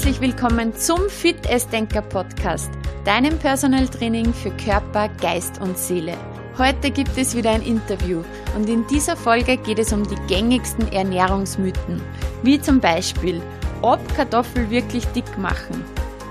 Herzlich 0.00 0.22
willkommen 0.22 0.74
zum 0.74 1.10
Fit 1.10 1.36
Denker 1.70 2.00
Podcast, 2.00 2.70
deinem 3.04 3.38
Personal 3.38 3.86
Training 3.86 4.32
für 4.32 4.50
Körper, 4.52 5.10
Geist 5.20 5.60
und 5.60 5.76
Seele. 5.76 6.16
Heute 6.56 6.90
gibt 6.90 7.18
es 7.18 7.36
wieder 7.36 7.50
ein 7.50 7.60
Interview 7.60 8.22
und 8.56 8.66
in 8.66 8.86
dieser 8.86 9.14
Folge 9.14 9.58
geht 9.58 9.78
es 9.78 9.92
um 9.92 10.08
die 10.08 10.16
gängigsten 10.26 10.90
Ernährungsmythen, 10.90 12.00
wie 12.42 12.58
zum 12.58 12.80
Beispiel, 12.80 13.42
ob 13.82 14.00
Kartoffeln 14.16 14.70
wirklich 14.70 15.04
dick 15.08 15.36
machen, 15.36 15.84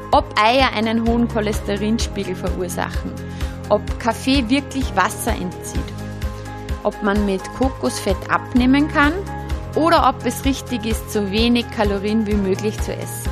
ob 0.09 0.25
Eier 0.41 0.73
einen 0.75 1.07
hohen 1.07 1.27
Cholesterinspiegel 1.27 2.33
verursachen, 2.33 3.11
ob 3.69 3.83
Kaffee 3.99 4.49
wirklich 4.49 4.95
Wasser 4.95 5.33
entzieht, 5.33 5.93
ob 6.81 7.03
man 7.03 7.23
mit 7.23 7.43
Kokosfett 7.59 8.17
abnehmen 8.31 8.87
kann 8.87 9.13
oder 9.75 10.09
ob 10.09 10.25
es 10.25 10.43
richtig 10.43 10.87
ist, 10.87 11.11
so 11.11 11.29
wenig 11.29 11.69
Kalorien 11.69 12.25
wie 12.25 12.33
möglich 12.33 12.75
zu 12.81 12.95
essen, 12.95 13.29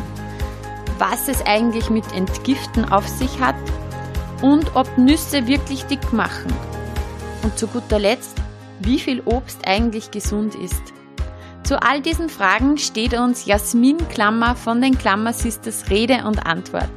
was 1.00 1.28
es 1.28 1.46
eigentlich 1.46 1.90
mit 1.90 2.12
Entgiften 2.14 2.86
auf 2.92 3.08
sich 3.08 3.40
hat 3.40 3.56
und 4.42 4.76
ob 4.76 4.98
Nüsse 4.98 5.48
wirklich 5.48 5.84
dick 5.86 6.14
machen 6.14 6.54
und 7.44 7.58
zu 7.58 7.68
guter 7.68 8.00
Letzt, 8.00 8.38
wie 8.80 9.00
viel 9.00 9.22
Obst 9.22 9.68
eigentlich 9.68 10.12
gesund 10.12 10.56
ist. 10.56 10.82
Zu 11.64 11.82
all 11.82 12.02
diesen 12.02 12.30
Fragen 12.30 12.78
steht 12.78 13.14
uns 13.14 13.46
Jasmin 13.46 13.98
Klammer 14.10 14.56
von 14.56 14.82
den 14.82 14.98
Klammer 14.98 15.34
Sisters 15.34 15.90
Rede 15.90 16.24
und 16.26 16.46
Antwort. 16.46 16.90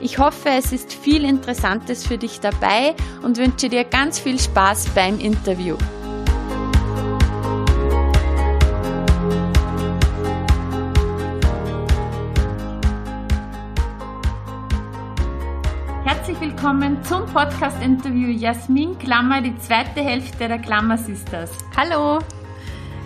Ich 0.00 0.18
hoffe, 0.18 0.48
es 0.48 0.72
ist 0.72 0.92
viel 0.92 1.24
Interessantes 1.24 2.06
für 2.06 2.18
dich 2.18 2.40
dabei 2.40 2.94
und 3.22 3.36
wünsche 3.36 3.68
dir 3.68 3.84
ganz 3.84 4.18
viel 4.18 4.40
Spaß 4.40 4.88
beim 4.94 5.20
Interview. 5.20 5.76
Willkommen 16.62 17.02
zum 17.04 17.24
Podcast-Interview 17.24 18.28
Jasmin 18.28 18.98
Klammer, 18.98 19.40
die 19.40 19.56
zweite 19.60 20.02
Hälfte 20.02 20.46
der 20.46 20.58
Klammer 20.58 20.98
Sisters. 20.98 21.50
Hallo! 21.74 22.18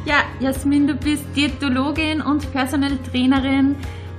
Ja, 0.04 0.24
Jasmin, 0.40 0.88
du 0.88 0.96
bist 0.96 1.24
Diätologin 1.36 2.20
und 2.20 2.50
Personal 2.50 2.98
Trainerin, 3.08 3.76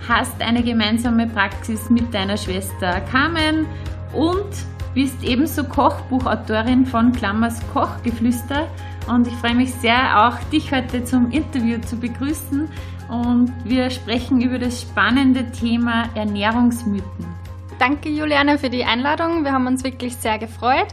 hast 0.07 0.41
eine 0.41 0.63
gemeinsame 0.63 1.27
Praxis 1.27 1.89
mit 1.89 2.13
deiner 2.13 2.37
Schwester 2.37 3.01
Carmen 3.11 3.65
und 4.13 4.47
bist 4.93 5.21
ebenso 5.21 5.65
Kochbuchautorin 5.65 6.85
von 6.85 7.11
Klammers 7.11 7.59
Kochgeflüster. 7.73 8.69
Und 9.09 9.27
ich 9.27 9.33
freue 9.33 9.55
mich 9.55 9.73
sehr, 9.73 10.27
auch 10.27 10.39
dich 10.49 10.71
heute 10.71 11.03
zum 11.03 11.29
Interview 11.31 11.81
zu 11.81 11.97
begrüßen. 11.97 12.69
Und 13.09 13.51
wir 13.65 13.89
sprechen 13.89 14.39
über 14.39 14.59
das 14.59 14.83
spannende 14.83 15.51
Thema 15.51 16.05
Ernährungsmythen. 16.15 17.44
Danke, 17.79 18.09
Juliane, 18.09 18.57
für 18.57 18.69
die 18.69 18.85
Einladung. 18.85 19.43
Wir 19.43 19.51
haben 19.51 19.67
uns 19.67 19.83
wirklich 19.83 20.15
sehr 20.15 20.37
gefreut. 20.39 20.87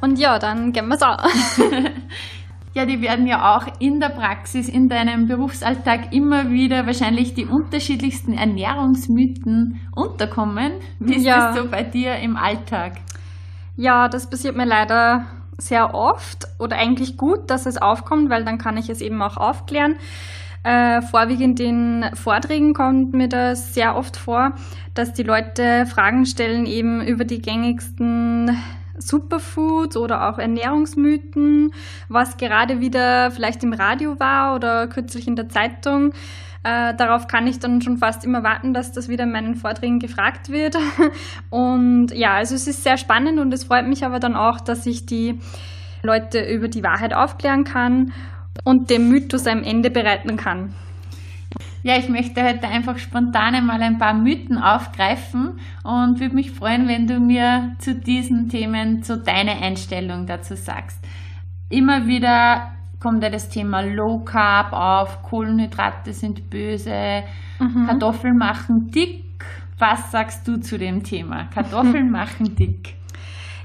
Und 0.00 0.18
ja, 0.18 0.38
dann 0.38 0.72
gehen 0.72 0.88
wir 0.88 0.96
es 0.96 1.02
auch. 1.02 1.24
Ja, 2.74 2.86
die 2.86 3.00
werden 3.00 3.26
ja 3.26 3.56
auch 3.56 3.66
in 3.80 3.98
der 3.98 4.10
Praxis, 4.10 4.68
in 4.68 4.88
deinem 4.88 5.26
Berufsalltag 5.26 6.12
immer 6.12 6.50
wieder 6.50 6.86
wahrscheinlich 6.86 7.34
die 7.34 7.46
unterschiedlichsten 7.46 8.34
Ernährungsmythen 8.34 9.80
unterkommen. 9.96 10.74
Wie 11.00 11.16
ist 11.16 11.24
ja. 11.24 11.48
das 11.48 11.56
so 11.56 11.68
bei 11.68 11.82
dir 11.82 12.16
im 12.16 12.36
Alltag? 12.36 12.92
Ja, 13.74 14.08
das 14.08 14.30
passiert 14.30 14.54
mir 14.54 14.66
leider 14.66 15.24
sehr 15.56 15.92
oft 15.92 16.46
oder 16.60 16.76
eigentlich 16.76 17.16
gut, 17.16 17.50
dass 17.50 17.66
es 17.66 17.78
aufkommt, 17.78 18.30
weil 18.30 18.44
dann 18.44 18.58
kann 18.58 18.76
ich 18.76 18.88
es 18.88 19.00
eben 19.00 19.20
auch 19.22 19.38
aufklären. 19.38 19.96
Äh, 20.64 21.02
vorwiegend 21.02 21.60
in 21.60 22.04
Vorträgen 22.14 22.74
kommt 22.74 23.12
mir 23.12 23.28
das 23.28 23.74
sehr 23.74 23.96
oft 23.96 24.16
vor, 24.16 24.54
dass 24.94 25.12
die 25.12 25.22
Leute 25.22 25.86
Fragen 25.86 26.26
stellen 26.26 26.66
eben 26.66 27.00
über 27.00 27.24
die 27.24 27.40
gängigsten 27.40 28.56
Superfoods 28.98 29.96
oder 29.96 30.28
auch 30.28 30.38
Ernährungsmythen, 30.38 31.72
was 32.08 32.36
gerade 32.36 32.80
wieder 32.80 33.30
vielleicht 33.30 33.62
im 33.62 33.72
Radio 33.72 34.18
war 34.18 34.56
oder 34.56 34.88
kürzlich 34.88 35.28
in 35.28 35.36
der 35.36 35.48
Zeitung. 35.48 36.12
Äh, 36.64 36.94
darauf 36.96 37.28
kann 37.28 37.46
ich 37.46 37.60
dann 37.60 37.80
schon 37.80 37.98
fast 37.98 38.24
immer 38.24 38.42
warten, 38.42 38.74
dass 38.74 38.90
das 38.90 39.08
wieder 39.08 39.24
in 39.24 39.32
meinen 39.32 39.54
Vorträgen 39.54 40.00
gefragt 40.00 40.50
wird. 40.50 40.76
Und 41.50 42.08
ja, 42.12 42.34
also 42.34 42.56
es 42.56 42.66
ist 42.66 42.82
sehr 42.82 42.98
spannend 42.98 43.38
und 43.38 43.54
es 43.54 43.64
freut 43.64 43.86
mich 43.86 44.04
aber 44.04 44.18
dann 44.18 44.34
auch, 44.34 44.60
dass 44.60 44.84
ich 44.84 45.06
die 45.06 45.38
Leute 46.02 46.40
über 46.40 46.68
die 46.68 46.82
Wahrheit 46.82 47.14
aufklären 47.14 47.64
kann 47.64 48.12
und 48.64 48.90
dem 48.90 49.08
Mythos 49.08 49.46
ein 49.46 49.64
Ende 49.64 49.90
bereiten 49.90 50.36
kann. 50.36 50.74
Ja, 51.82 51.96
ich 51.96 52.08
möchte 52.08 52.42
heute 52.42 52.68
einfach 52.68 52.98
spontan 52.98 53.54
einmal 53.54 53.80
ein 53.82 53.98
paar 53.98 54.12
Mythen 54.12 54.58
aufgreifen 54.58 55.60
und 55.84 56.20
würde 56.20 56.34
mich 56.34 56.50
freuen, 56.50 56.88
wenn 56.88 57.06
du 57.06 57.20
mir 57.20 57.76
zu 57.78 57.94
diesen 57.94 58.48
Themen 58.48 59.02
so 59.02 59.16
deine 59.16 59.62
Einstellung 59.62 60.26
dazu 60.26 60.56
sagst. 60.56 60.98
Immer 61.70 62.06
wieder 62.06 62.72
kommt 63.00 63.22
ja 63.22 63.30
das 63.30 63.48
Thema 63.48 63.80
Low 63.82 64.18
Carb 64.24 64.72
auf, 64.72 65.22
Kohlenhydrate 65.22 66.12
sind 66.12 66.50
böse, 66.50 67.22
mhm. 67.60 67.86
Kartoffeln 67.86 68.36
machen 68.36 68.90
dick. 68.90 69.24
Was 69.78 70.10
sagst 70.10 70.48
du 70.48 70.58
zu 70.58 70.76
dem 70.76 71.04
Thema? 71.04 71.44
Kartoffeln 71.54 72.10
machen 72.10 72.56
dick. 72.56 72.94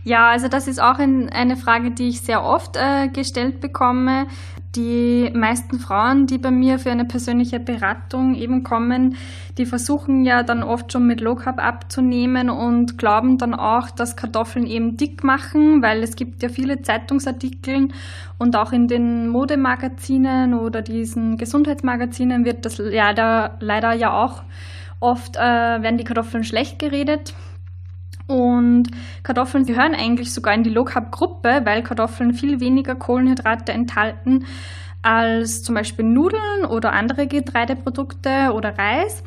Ja, 0.03 0.29
also 0.29 0.47
das 0.49 0.67
ist 0.67 0.81
auch 0.81 0.99
ein, 0.99 1.29
eine 1.29 1.55
Frage, 1.55 1.91
die 1.91 2.09
ich 2.09 2.21
sehr 2.21 2.43
oft 2.43 2.75
äh, 2.75 3.07
gestellt 3.07 3.61
bekomme. 3.61 4.27
Die 4.75 5.29
meisten 5.35 5.77
Frauen, 5.77 6.25
die 6.25 6.39
bei 6.39 6.49
mir 6.49 6.79
für 6.79 6.89
eine 6.89 7.05
persönliche 7.05 7.59
Beratung 7.59 8.33
eben 8.33 8.63
kommen, 8.63 9.17
die 9.59 9.67
versuchen 9.67 10.25
ja 10.25 10.41
dann 10.41 10.63
oft 10.63 10.91
schon 10.91 11.05
mit 11.05 11.21
Low 11.21 11.35
Carb 11.35 11.63
abzunehmen 11.63 12.49
und 12.49 12.97
glauben 12.97 13.37
dann 13.37 13.53
auch, 13.53 13.91
dass 13.91 14.15
Kartoffeln 14.15 14.65
eben 14.65 14.97
dick 14.97 15.23
machen, 15.23 15.83
weil 15.83 16.01
es 16.01 16.15
gibt 16.15 16.41
ja 16.41 16.49
viele 16.49 16.81
Zeitungsartikel 16.81 17.89
und 18.39 18.55
auch 18.55 18.71
in 18.71 18.87
den 18.87 19.27
Modemagazinen 19.27 20.55
oder 20.55 20.81
diesen 20.81 21.37
Gesundheitsmagazinen 21.37 22.43
wird 22.43 22.65
das 22.65 22.79
leider, 22.79 23.57
leider 23.59 23.93
ja 23.93 24.11
auch 24.11 24.41
oft, 24.99 25.35
äh, 25.35 25.39
werden 25.39 25.99
die 25.99 26.03
Kartoffeln 26.03 26.43
schlecht 26.43 26.79
geredet. 26.79 27.35
Und 28.27 28.89
Kartoffeln 29.23 29.65
gehören 29.65 29.95
eigentlich 29.95 30.33
sogar 30.33 30.53
in 30.53 30.63
die 30.63 30.69
Low 30.69 30.85
Carb 30.85 31.11
Gruppe, 31.11 31.61
weil 31.65 31.83
Kartoffeln 31.83 32.33
viel 32.33 32.59
weniger 32.59 32.95
Kohlenhydrate 32.95 33.73
enthalten 33.73 34.45
als 35.01 35.63
zum 35.63 35.75
Beispiel 35.75 36.05
Nudeln 36.05 36.65
oder 36.69 36.93
andere 36.93 37.27
Getreideprodukte 37.27 38.53
oder 38.53 38.77
Reis. 38.77 39.23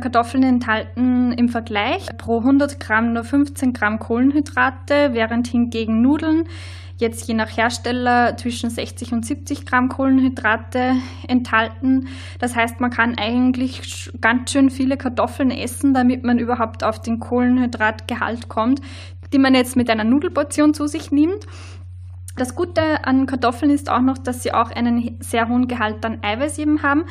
Kartoffeln 0.00 0.44
enthalten 0.44 1.32
im 1.32 1.48
Vergleich 1.48 2.06
pro 2.18 2.38
100 2.38 2.78
Gramm 2.78 3.14
nur 3.14 3.24
15 3.24 3.72
Gramm 3.72 3.98
Kohlenhydrate, 3.98 5.10
während 5.12 5.48
hingegen 5.48 6.02
Nudeln 6.02 6.44
jetzt 6.98 7.28
je 7.28 7.34
nach 7.34 7.56
Hersteller 7.56 8.36
zwischen 8.36 8.70
60 8.70 9.12
und 9.12 9.24
70 9.24 9.66
Gramm 9.66 9.88
Kohlenhydrate 9.88 10.94
enthalten. 11.26 12.08
Das 12.38 12.56
heißt, 12.56 12.80
man 12.80 12.90
kann 12.90 13.16
eigentlich 13.16 14.10
ganz 14.20 14.52
schön 14.52 14.70
viele 14.70 14.96
Kartoffeln 14.96 15.50
essen, 15.50 15.94
damit 15.94 16.24
man 16.24 16.38
überhaupt 16.38 16.84
auf 16.84 17.00
den 17.00 17.20
Kohlenhydratgehalt 17.20 18.48
kommt, 18.48 18.80
die 19.32 19.38
man 19.38 19.54
jetzt 19.54 19.76
mit 19.76 19.90
einer 19.90 20.04
Nudelportion 20.04 20.74
zu 20.74 20.86
sich 20.86 21.12
nimmt. 21.12 21.46
Das 22.38 22.54
Gute 22.54 23.04
an 23.04 23.26
Kartoffeln 23.26 23.72
ist 23.72 23.90
auch 23.90 24.00
noch, 24.00 24.16
dass 24.16 24.44
sie 24.44 24.54
auch 24.54 24.70
einen 24.70 25.16
sehr 25.18 25.48
hohen 25.48 25.66
Gehalt 25.66 26.06
an 26.06 26.20
Eiweiß 26.22 26.58
eben 26.58 26.84
haben. 26.84 27.04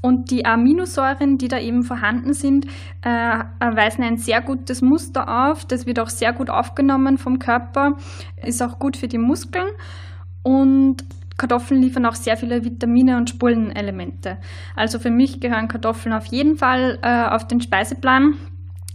Und 0.00 0.30
die 0.30 0.46
Aminosäuren, 0.46 1.36
die 1.36 1.48
da 1.48 1.58
eben 1.58 1.82
vorhanden 1.82 2.32
sind, 2.32 2.64
äh, 3.02 3.44
weisen 3.60 4.02
ein 4.02 4.16
sehr 4.16 4.40
gutes 4.40 4.80
Muster 4.80 5.50
auf. 5.50 5.66
Das 5.66 5.84
wird 5.84 6.00
auch 6.00 6.08
sehr 6.08 6.32
gut 6.32 6.48
aufgenommen 6.48 7.18
vom 7.18 7.38
Körper, 7.38 7.98
ist 8.42 8.62
auch 8.62 8.78
gut 8.78 8.96
für 8.96 9.06
die 9.06 9.18
Muskeln. 9.18 9.68
Und 10.42 11.04
Kartoffeln 11.36 11.82
liefern 11.82 12.06
auch 12.06 12.14
sehr 12.14 12.38
viele 12.38 12.64
Vitamine 12.64 13.18
und 13.18 13.28
Spurenelemente. 13.28 14.38
Also 14.76 14.98
für 14.98 15.10
mich 15.10 15.40
gehören 15.40 15.68
Kartoffeln 15.68 16.14
auf 16.14 16.24
jeden 16.26 16.56
Fall 16.56 16.98
äh, 17.02 17.26
auf 17.26 17.46
den 17.46 17.60
Speiseplan 17.60 18.34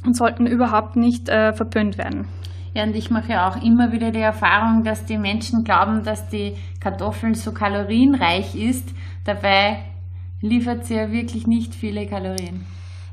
und 0.04 0.18
sollten 0.18 0.48
überhaupt 0.48 0.96
nicht 0.96 1.30
äh, 1.30 1.54
verpönt 1.54 2.00
werden. 2.00 2.28
Und 2.76 2.94
ich 2.96 3.10
mache 3.10 3.42
auch 3.42 3.62
immer 3.64 3.94
wieder 3.94 4.12
die 4.12 4.20
Erfahrung, 4.20 4.84
dass 4.84 5.06
die 5.06 5.18
Menschen 5.18 5.64
glauben, 5.64 6.04
dass 6.04 6.28
die 6.28 6.56
Kartoffel 6.82 7.34
so 7.34 7.54
kalorienreich 7.54 8.54
ist. 8.56 8.94
Dabei 9.24 9.78
liefert 10.42 10.86
sie 10.86 10.96
ja 10.96 11.10
wirklich 11.10 11.48
nicht 11.48 11.74
viele 11.74 12.06
Kalorien. 12.06 12.66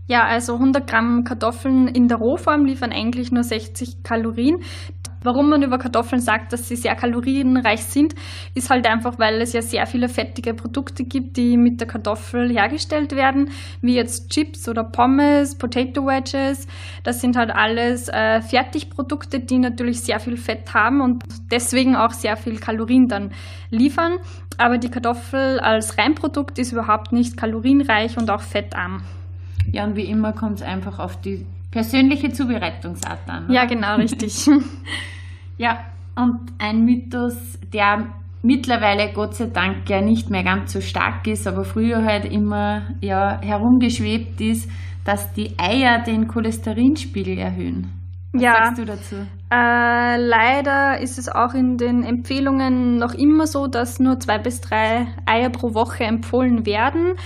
Ja, 0.07 0.25
also 0.25 0.55
100 0.55 0.87
Gramm 0.89 1.25
Kartoffeln 1.25 1.87
in 1.87 2.09
der 2.09 2.19
Rohform 2.19 2.65
liefern 2.65 2.93
eigentlich 2.93 3.31
nur 3.31 3.45
60 3.45 4.03
Kalorien. 4.03 4.59
Warum 5.25 5.49
man 5.49 5.63
über 5.63 5.79
Kartoffeln 5.79 6.21
sagt, 6.21 6.53
dass 6.53 6.69
sie 6.69 6.75
sehr 6.75 6.97
kalorienreich 6.97 7.85
sind, 7.85 8.15
ist 8.55 8.71
halt 8.71 8.89
einfach, 8.89 9.21
weil 9.21 9.41
es 9.41 9.53
ja 9.53 9.63
sehr 9.63 9.87
viele 9.87 10.09
fettige 10.09 10.55
Produkte 10.55 11.05
gibt, 11.05 11.37
die 11.37 11.57
mit 11.57 11.81
der 11.81 11.87
Kartoffel 11.87 12.51
hergestellt 12.51 13.15
werden, 13.15 13.51
wie 13.81 13.95
jetzt 13.95 14.31
Chips 14.31 14.69
oder 14.69 14.83
Pommes, 14.83 15.57
Potato 15.57 16.05
Wedges. 16.05 16.67
Das 17.05 17.21
sind 17.21 17.37
halt 17.37 17.53
alles 17.53 18.09
äh, 18.09 18.41
Fertigprodukte, 18.41 19.39
die 19.39 19.59
natürlich 19.59 20.01
sehr 20.01 20.19
viel 20.19 20.37
Fett 20.37 20.75
haben 20.75 21.01
und 21.01 21.23
deswegen 21.53 21.95
auch 21.95 22.11
sehr 22.11 22.37
viel 22.37 22.59
Kalorien 22.59 23.07
dann 23.07 23.31
liefern. 23.71 24.19
Aber 24.59 24.79
die 24.79 24.91
Kartoffel 24.91 25.61
als 25.61 25.97
Reinprodukt 25.97 26.59
ist 26.59 26.73
überhaupt 26.73 27.13
nicht 27.13 27.37
kalorienreich 27.37 28.19
und 28.19 28.29
auch 28.29 28.43
fettarm. 28.43 29.03
Ja, 29.71 29.85
und 29.85 29.97
wie 29.97 30.05
immer 30.05 30.33
kommt 30.33 30.57
es 30.57 30.63
einfach 30.63 30.99
auf 30.99 31.21
die 31.21 31.47
persönliche 31.71 32.31
Zubereitungsart 32.31 33.29
an. 33.29 33.47
Oder? 33.47 33.55
Ja, 33.55 33.65
genau, 33.65 33.97
richtig. 33.97 34.47
ja, 35.59 35.85
und 36.17 36.53
ein 36.59 36.85
Mythos, 36.85 37.59
der 37.73 38.07
mittlerweile 38.43 39.13
Gott 39.13 39.35
sei 39.35 39.47
Dank 39.47 39.89
ja 39.89 40.01
nicht 40.01 40.31
mehr 40.31 40.43
ganz 40.43 40.73
so 40.73 40.81
stark 40.81 41.27
ist, 41.27 41.47
aber 41.47 41.65
früher 41.65 42.05
halt 42.05 42.25
immer 42.25 42.83
ja, 43.01 43.41
herumgeschwebt 43.41 44.41
ist, 44.41 44.71
dass 45.05 45.33
die 45.33 45.59
Eier 45.59 46.03
den 46.03 46.29
Cholesterinspiegel 46.29 47.39
erhöhen. 47.39 47.91
Was 48.33 48.43
ja, 48.43 48.53
sagst 48.65 48.79
du 48.79 48.85
dazu? 48.85 49.17
Äh, 49.53 50.17
leider 50.17 50.99
ist 50.99 51.19
es 51.19 51.29
auch 51.29 51.53
in 51.53 51.77
den 51.77 52.05
Empfehlungen 52.05 52.97
noch 52.97 53.13
immer 53.13 53.47
so, 53.47 53.67
dass 53.67 54.01
nur 54.01 54.19
zwei 54.19 54.39
bis 54.39 54.63
drei 54.63 55.09
Eier 55.27 55.51
pro 55.51 55.75
Woche 55.75 56.05
empfohlen 56.05 56.65
werden. 56.65 57.17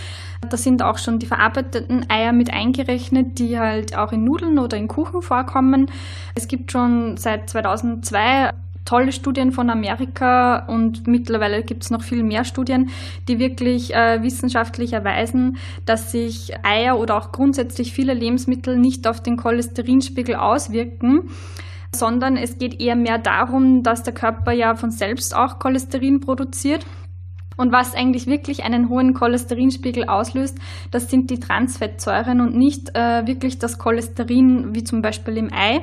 Da 0.50 0.56
sind 0.56 0.82
auch 0.82 0.98
schon 0.98 1.20
die 1.20 1.26
verarbeiteten 1.26 2.10
Eier 2.10 2.32
mit 2.32 2.52
eingerechnet, 2.52 3.38
die 3.38 3.60
halt 3.60 3.96
auch 3.96 4.10
in 4.10 4.24
Nudeln 4.24 4.58
oder 4.58 4.76
in 4.76 4.88
Kuchen 4.88 5.22
vorkommen. 5.22 5.88
Es 6.34 6.48
gibt 6.48 6.72
schon 6.72 7.16
seit 7.16 7.48
2002 7.48 8.50
tolle 8.84 9.12
Studien 9.12 9.52
von 9.52 9.70
Amerika 9.70 10.66
und 10.66 11.06
mittlerweile 11.06 11.62
gibt 11.62 11.84
es 11.84 11.90
noch 11.90 12.02
viel 12.02 12.24
mehr 12.24 12.44
Studien, 12.44 12.90
die 13.28 13.38
wirklich 13.38 13.94
äh, 13.94 14.20
wissenschaftlich 14.24 14.94
erweisen, 14.94 15.58
dass 15.84 16.10
sich 16.10 16.54
Eier 16.64 16.98
oder 16.98 17.18
auch 17.18 17.30
grundsätzlich 17.30 17.92
viele 17.92 18.14
Lebensmittel 18.14 18.76
nicht 18.76 19.06
auf 19.06 19.22
den 19.22 19.36
Cholesterinspiegel 19.36 20.34
auswirken 20.34 21.30
sondern 21.94 22.36
es 22.36 22.58
geht 22.58 22.80
eher 22.80 22.96
mehr 22.96 23.18
darum, 23.18 23.82
dass 23.82 24.02
der 24.02 24.14
Körper 24.14 24.52
ja 24.52 24.74
von 24.74 24.90
selbst 24.90 25.34
auch 25.34 25.58
Cholesterin 25.58 26.20
produziert. 26.20 26.86
Und 27.56 27.72
was 27.72 27.94
eigentlich 27.94 28.26
wirklich 28.26 28.64
einen 28.64 28.90
hohen 28.90 29.14
Cholesterinspiegel 29.14 30.04
auslöst, 30.04 30.58
das 30.90 31.10
sind 31.10 31.30
die 31.30 31.40
Transfettsäuren 31.40 32.42
und 32.42 32.54
nicht 32.54 32.94
äh, 32.94 33.26
wirklich 33.26 33.58
das 33.58 33.78
Cholesterin 33.78 34.74
wie 34.74 34.84
zum 34.84 35.00
Beispiel 35.00 35.38
im 35.38 35.50
Ei. 35.52 35.80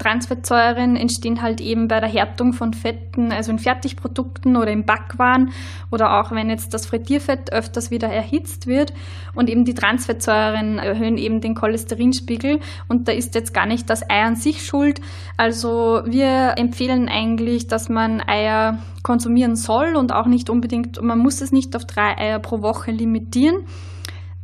Transfettsäuren 0.00 0.96
entstehen 0.96 1.42
halt 1.42 1.60
eben 1.60 1.86
bei 1.86 2.00
der 2.00 2.08
Härtung 2.08 2.54
von 2.54 2.72
Fetten, 2.72 3.32
also 3.32 3.52
in 3.52 3.58
Fertigprodukten 3.58 4.56
oder 4.56 4.72
im 4.72 4.84
Backwaren 4.84 5.52
oder 5.90 6.18
auch 6.18 6.32
wenn 6.32 6.48
jetzt 6.48 6.72
das 6.72 6.86
Frittierfett 6.86 7.52
öfters 7.52 7.90
wieder 7.90 8.08
erhitzt 8.08 8.66
wird. 8.66 8.94
Und 9.34 9.50
eben 9.50 9.64
die 9.64 9.74
Transfettsäuren 9.74 10.78
erhöhen 10.78 11.18
eben 11.18 11.42
den 11.42 11.54
Cholesterinspiegel 11.54 12.60
und 12.88 13.08
da 13.08 13.12
ist 13.12 13.34
jetzt 13.34 13.52
gar 13.52 13.66
nicht 13.66 13.90
das 13.90 14.08
Ei 14.08 14.22
an 14.22 14.36
sich 14.36 14.64
schuld. 14.64 15.02
Also 15.36 16.00
wir 16.06 16.54
empfehlen 16.56 17.08
eigentlich, 17.08 17.66
dass 17.66 17.90
man 17.90 18.22
Eier 18.26 18.78
konsumieren 19.02 19.54
soll 19.54 19.96
und 19.96 20.12
auch 20.12 20.26
nicht 20.26 20.48
unbedingt, 20.48 21.00
man 21.02 21.18
muss 21.18 21.42
es 21.42 21.52
nicht 21.52 21.76
auf 21.76 21.84
drei 21.84 22.16
Eier 22.16 22.38
pro 22.38 22.62
Woche 22.62 22.90
limitieren. 22.90 23.66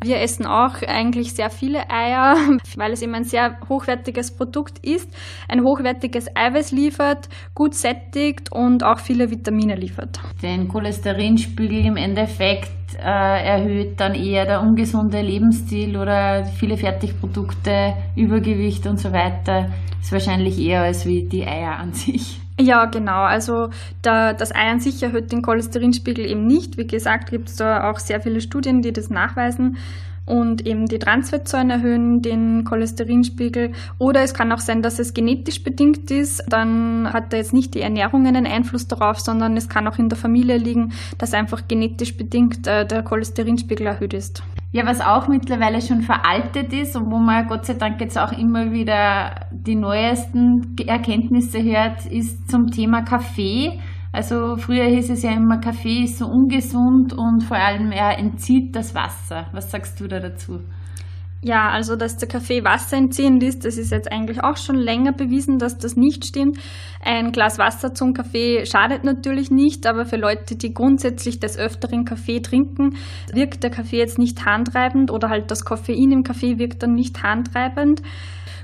Wir 0.05 0.21
essen 0.21 0.47
auch 0.47 0.83
eigentlich 0.87 1.33
sehr 1.33 1.49
viele 1.49 1.91
Eier, 1.91 2.37
weil 2.77 2.93
es 2.93 3.03
eben 3.03 3.15
ein 3.15 3.25
sehr 3.25 3.59
hochwertiges 3.69 4.37
Produkt 4.37 4.79
ist, 4.85 5.11
ein 5.49 5.63
hochwertiges 5.63 6.29
Eiweiß 6.35 6.73
liefert, 6.73 7.29
gut 7.55 7.75
sättigt 7.75 8.53
und 8.53 8.85
auch 8.85 8.99
viele 8.99 9.31
Vitamine 9.31 9.75
liefert. 9.75 10.21
Den 10.43 10.69
Cholesterinspiegel 10.69 11.87
im 11.87 11.97
Endeffekt 11.97 12.95
äh, 12.99 13.03
erhöht 13.03 13.99
dann 13.99 14.15
eher 14.15 14.45
der 14.45 14.61
ungesunde 14.61 15.23
Lebensstil 15.23 15.97
oder 15.97 16.45
viele 16.45 16.77
Fertigprodukte, 16.77 17.95
Übergewicht 18.15 18.87
und 18.87 18.99
so 18.99 19.13
weiter. 19.13 19.71
Ist 20.01 20.13
wahrscheinlich 20.13 20.59
eher 20.61 20.83
als 20.83 21.07
wie 21.07 21.27
die 21.27 21.47
Eier 21.47 21.79
an 21.79 21.93
sich. 21.93 22.41
Ja, 22.59 22.87
genau. 22.87 23.23
Also 23.23 23.69
da, 24.03 24.33
das 24.33 24.55
Ei 24.55 24.71
an 24.71 24.81
sich 24.81 25.03
erhöht 25.03 25.31
den 25.31 25.43
Cholesterinspiegel 25.43 26.25
eben 26.25 26.47
nicht. 26.47 26.79
Wie 26.79 26.87
gesagt, 26.87 27.31
gibt 27.31 27.51
es 27.51 27.57
da 27.57 27.91
auch 27.91 27.99
sehr 27.99 28.21
viele 28.21 28.41
Studien, 28.41 28.81
die 28.81 28.93
das 28.93 29.11
nachweisen. 29.11 29.77
Und 30.25 30.67
eben 30.67 30.87
die 30.87 30.99
Transfettsäuren 30.99 31.71
erhöhen 31.71 32.21
den 32.21 32.65
Cholesterinspiegel. 32.65 33.73
Oder 33.99 34.23
es 34.23 34.35
kann 34.35 34.51
auch 34.51 34.59
sein, 34.59 34.83
dass 34.83 34.99
es 34.99 35.15
genetisch 35.15 35.63
bedingt 35.63 36.11
ist. 36.11 36.43
Dann 36.49 37.13
hat 37.13 37.33
da 37.33 37.37
jetzt 37.37 37.53
nicht 37.53 37.75
die 37.75 37.81
Ernährung 37.81 38.27
einen 38.27 38.47
Einfluss 38.47 38.89
darauf, 38.89 39.21
sondern 39.21 39.57
es 39.57 39.69
kann 39.69 39.87
auch 39.87 39.99
in 39.99 40.09
der 40.09 40.19
Familie 40.19 40.57
liegen, 40.57 40.93
dass 41.19 41.33
einfach 41.33 41.69
genetisch 41.69 42.17
bedingt 42.17 42.67
äh, 42.67 42.85
der 42.85 43.03
Cholesterinspiegel 43.05 43.87
erhöht 43.87 44.15
ist. 44.15 44.43
Ja, 44.77 44.85
was 44.85 45.01
auch 45.01 45.27
mittlerweile 45.27 45.81
schon 45.81 46.03
veraltet 46.03 46.71
ist 46.71 46.97
und 46.97 47.11
wo 47.11 47.17
man 47.17 47.47
Gott 47.47 47.65
sei 47.65 47.73
Dank 47.73 47.99
jetzt 47.99 48.19
auch 48.19 48.31
immer 48.33 48.73
wieder 48.73 49.47
die 49.51 49.75
neuesten 49.75 50.77
Erkenntnisse 50.87 51.63
hört, 51.63 52.05
ist 52.05 52.51
zum 52.51 52.67
Thema 52.67 53.01
Kaffee. 53.01 53.81
Also 54.13 54.59
früher 54.59 54.85
hieß 54.85 55.09
es 55.09 55.23
ja 55.23 55.31
immer, 55.31 55.61
Kaffee 55.61 56.03
ist 56.03 56.19
so 56.19 56.27
ungesund 56.27 57.15
und 57.15 57.43
vor 57.45 57.57
allem 57.57 57.91
er 57.91 58.19
entzieht 58.19 58.77
das 58.77 58.95
Wasser. 58.95 59.47
Was 59.53 59.71
sagst 59.71 59.99
du 59.99 60.09
da 60.09 60.21
dazu? 60.21 60.61
Ja, 61.43 61.69
also 61.69 61.97
dass 61.97 62.17
der 62.17 62.29
Kaffee 62.29 62.65
wasserentziehend 62.65 63.43
ist, 63.43 63.65
das 63.65 63.77
ist 63.77 63.91
jetzt 63.91 64.11
eigentlich 64.11 64.43
auch 64.43 64.57
schon 64.57 64.77
länger 64.77 65.13
bewiesen, 65.13 65.59
dass 65.59 65.79
das 65.79 65.95
nicht 65.95 66.25
stimmt. 66.25 66.59
Ein 67.05 67.31
Glas 67.31 67.59
Wasser 67.59 67.95
zum 67.95 68.15
Kaffee 68.15 68.65
schadet 68.67 69.05
natürlich 69.05 69.51
nicht, 69.51 69.87
aber 69.87 70.07
für 70.07 70.17
Leute, 70.17 70.57
die 70.57 70.73
grundsätzlich 70.73 71.39
des 71.39 71.59
Öfteren 71.59 72.05
Kaffee 72.05 72.41
trinken, 72.41 72.97
wirkt 73.33 73.63
der 73.63 73.71
Kaffee 73.71 73.99
jetzt 73.99 74.19
nicht 74.19 74.45
handtreibend 74.45 75.11
oder 75.11 75.29
halt 75.29 75.51
das 75.51 75.65
Koffein 75.65 76.11
im 76.11 76.25
Kaffee 76.25 76.59
wirkt 76.59 76.83
dann 76.83 76.95
nicht 76.95 77.23
handtreibend. 77.23 78.03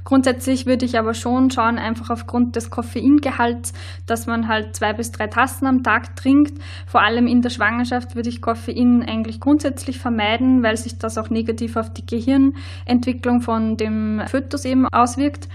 Grundsätzlich 0.04 0.66
würde 0.66 0.84
ich 0.84 0.98
aber 0.98 1.14
schon 1.14 1.50
schauen, 1.50 1.78
einfach 1.78 2.10
aufgrund 2.10 2.56
des 2.56 2.70
Koffeingehalts, 2.70 3.72
dass 4.06 4.26
man 4.26 4.48
halt 4.48 4.74
zwei 4.74 4.92
bis 4.92 5.12
drei 5.12 5.26
Tassen 5.26 5.66
am 5.66 5.82
Tag 5.82 6.16
trinkt. 6.16 6.60
Vor 6.86 7.02
allem 7.02 7.26
in 7.26 7.42
der 7.42 7.50
Schwangerschaft 7.50 8.16
würde 8.16 8.28
ich 8.28 8.42
Koffein 8.42 9.02
eigentlich 9.02 9.40
grundsätzlich 9.40 9.98
vermeiden, 9.98 10.62
weil 10.62 10.76
sich 10.76 10.98
das 10.98 11.18
auch 11.18 11.30
negativ 11.30 11.76
auf 11.76 11.92
die 11.92 12.06
Gehirnentwicklung 12.06 13.40
von 13.40 13.76
dem 13.76 14.22
Fötus 14.26 14.64
eben 14.64 14.86
auswirkt. 14.88 15.48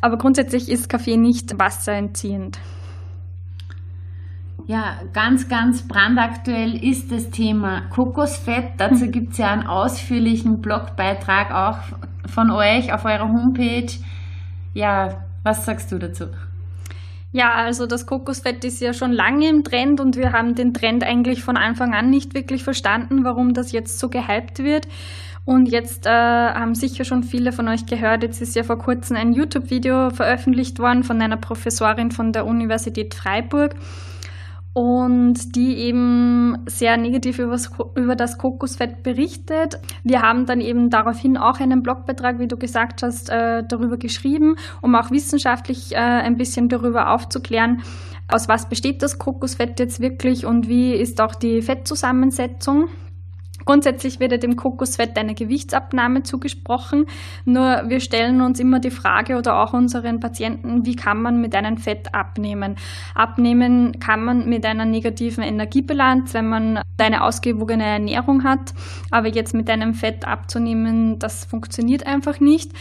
Aber 0.00 0.18
grundsätzlich 0.18 0.68
ist 0.68 0.88
Kaffee 0.88 1.16
nicht 1.16 1.58
wasserentziehend. 1.58 2.58
Ja, 4.66 5.00
ganz, 5.12 5.48
ganz 5.48 5.86
brandaktuell 5.88 6.82
ist 6.82 7.10
das 7.10 7.30
Thema 7.30 7.88
Kokosfett. 7.90 8.74
Dazu 8.78 9.06
gibt 9.10 9.32
es 9.32 9.38
ja 9.38 9.50
einen 9.50 9.66
ausführlichen 9.66 10.60
Blogbeitrag 10.60 11.52
auch 11.52 11.78
von 12.28 12.50
euch 12.50 12.92
auf 12.92 13.04
eurer 13.04 13.28
Homepage. 13.28 13.92
Ja, 14.72 15.24
was 15.42 15.66
sagst 15.66 15.90
du 15.90 15.98
dazu? 15.98 16.26
Ja, 17.32 17.54
also 17.54 17.86
das 17.86 18.06
Kokosfett 18.06 18.64
ist 18.64 18.80
ja 18.80 18.92
schon 18.92 19.10
lange 19.10 19.48
im 19.48 19.64
Trend 19.64 20.00
und 20.00 20.16
wir 20.16 20.32
haben 20.32 20.54
den 20.54 20.74
Trend 20.74 21.02
eigentlich 21.02 21.42
von 21.42 21.56
Anfang 21.56 21.94
an 21.94 22.10
nicht 22.10 22.34
wirklich 22.34 22.62
verstanden, 22.62 23.24
warum 23.24 23.54
das 23.54 23.72
jetzt 23.72 23.98
so 23.98 24.08
gehypt 24.08 24.58
wird. 24.58 24.86
Und 25.44 25.72
jetzt 25.72 26.06
äh, 26.06 26.10
haben 26.10 26.74
sicher 26.74 27.04
schon 27.04 27.24
viele 27.24 27.50
von 27.50 27.68
euch 27.68 27.86
gehört, 27.86 28.22
jetzt 28.22 28.40
ist 28.40 28.54
ja 28.54 28.62
vor 28.62 28.78
kurzem 28.78 29.16
ein 29.16 29.32
YouTube-Video 29.32 30.10
veröffentlicht 30.10 30.78
worden 30.78 31.02
von 31.02 31.20
einer 31.20 31.36
Professorin 31.36 32.12
von 32.12 32.32
der 32.32 32.46
Universität 32.46 33.14
Freiburg 33.14 33.74
und 34.74 35.54
die 35.54 35.76
eben 35.76 36.58
sehr 36.66 36.96
negativ 36.96 37.38
über 37.38 38.16
das 38.16 38.38
Kokosfett 38.38 39.02
berichtet. 39.02 39.78
Wir 40.02 40.22
haben 40.22 40.46
dann 40.46 40.60
eben 40.60 40.88
daraufhin 40.88 41.36
auch 41.36 41.60
einen 41.60 41.82
Blogbeitrag, 41.82 42.38
wie 42.38 42.48
du 42.48 42.56
gesagt 42.56 43.02
hast, 43.02 43.28
äh, 43.28 43.64
darüber 43.66 43.98
geschrieben, 43.98 44.56
um 44.80 44.94
auch 44.94 45.10
wissenschaftlich 45.10 45.92
äh, 45.92 45.96
ein 45.96 46.36
bisschen 46.36 46.68
darüber 46.68 47.10
aufzuklären, 47.10 47.82
aus 48.28 48.48
was 48.48 48.68
besteht 48.68 49.02
das 49.02 49.18
Kokosfett 49.18 49.78
jetzt 49.78 50.00
wirklich 50.00 50.46
und 50.46 50.68
wie 50.68 50.94
ist 50.94 51.20
auch 51.20 51.34
die 51.34 51.60
Fettzusammensetzung. 51.60 52.88
Grundsätzlich 53.64 54.20
wird 54.20 54.42
dem 54.42 54.56
Kokosfett 54.56 55.16
eine 55.18 55.34
Gewichtsabnahme 55.34 56.22
zugesprochen. 56.22 57.06
Nur 57.44 57.84
wir 57.86 58.00
stellen 58.00 58.40
uns 58.40 58.60
immer 58.60 58.80
die 58.80 58.90
Frage 58.90 59.36
oder 59.36 59.62
auch 59.62 59.72
unseren 59.72 60.20
Patienten, 60.20 60.84
wie 60.86 60.96
kann 60.96 61.22
man 61.22 61.40
mit 61.40 61.54
einem 61.54 61.76
Fett 61.76 62.14
abnehmen? 62.14 62.76
Abnehmen 63.14 63.98
kann 64.00 64.24
man 64.24 64.48
mit 64.48 64.64
einer 64.64 64.84
negativen 64.84 65.44
Energiebilanz, 65.44 66.34
wenn 66.34 66.48
man 66.48 66.80
eine 66.98 67.22
ausgewogene 67.22 67.84
Ernährung 67.84 68.44
hat. 68.44 68.72
Aber 69.10 69.28
jetzt 69.28 69.54
mit 69.54 69.68
einem 69.70 69.94
Fett 69.94 70.26
abzunehmen, 70.26 71.18
das 71.18 71.44
funktioniert 71.44 72.06
einfach 72.06 72.40
nicht. 72.40 72.72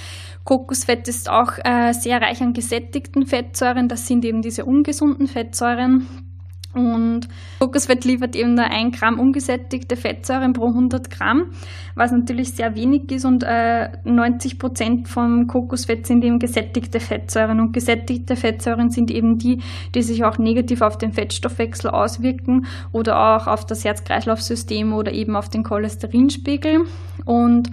Kokosfett 0.44 1.08
ist 1.08 1.30
auch 1.30 1.54
äh, 1.64 1.94
sehr 1.94 2.22
reich 2.22 2.42
an 2.42 2.54
gesättigten 2.54 3.26
Fettsäuren. 3.26 3.88
Das 3.88 4.08
sind 4.08 4.26
eben 4.26 4.42
diese 4.42 4.66
ungesunden 4.66 5.28
Fettsäuren. 5.28 6.31
Und 6.74 7.28
Kokosfett 7.60 8.06
liefert 8.06 8.36
eben 8.36 8.56
nur 8.56 8.66
ein 8.66 8.92
Gramm 8.92 9.20
ungesättigte 9.20 9.98
Fettsäuren 9.98 10.54
pro 10.54 10.68
100 10.68 11.10
Gramm, 11.10 11.52
was 11.96 12.12
natürlich 12.12 12.54
sehr 12.54 12.76
wenig 12.76 13.12
ist 13.12 13.26
und 13.26 13.44
äh, 13.44 13.90
90 14.06 14.58
Prozent 14.58 15.10
vom 15.10 15.48
Kokosfett 15.48 16.08
sind 16.08 16.24
eben 16.24 16.40
gesättigte 16.40 17.00
Fettsäuren. 17.00 17.60
Und 17.60 17.74
gesättigte 17.74 18.36
Fettsäuren 18.36 18.90
sind 18.90 19.12
eben 19.12 19.38
die, 19.38 19.60
die 19.94 20.02
sich 20.02 20.24
auch 20.24 20.38
negativ 20.38 20.82
auf 20.82 20.98
den 20.98 21.12
Fettstoffwechsel 21.12 21.90
auswirken 21.90 22.66
oder 22.94 23.36
auch 23.36 23.48
auf 23.48 23.66
das 23.66 23.84
Herz-Kreislauf-System 23.84 24.94
oder 24.94 25.12
eben 25.12 25.36
auf 25.36 25.50
den 25.50 25.64
Cholesterinspiegel. 25.64 26.86
Und 27.26 27.70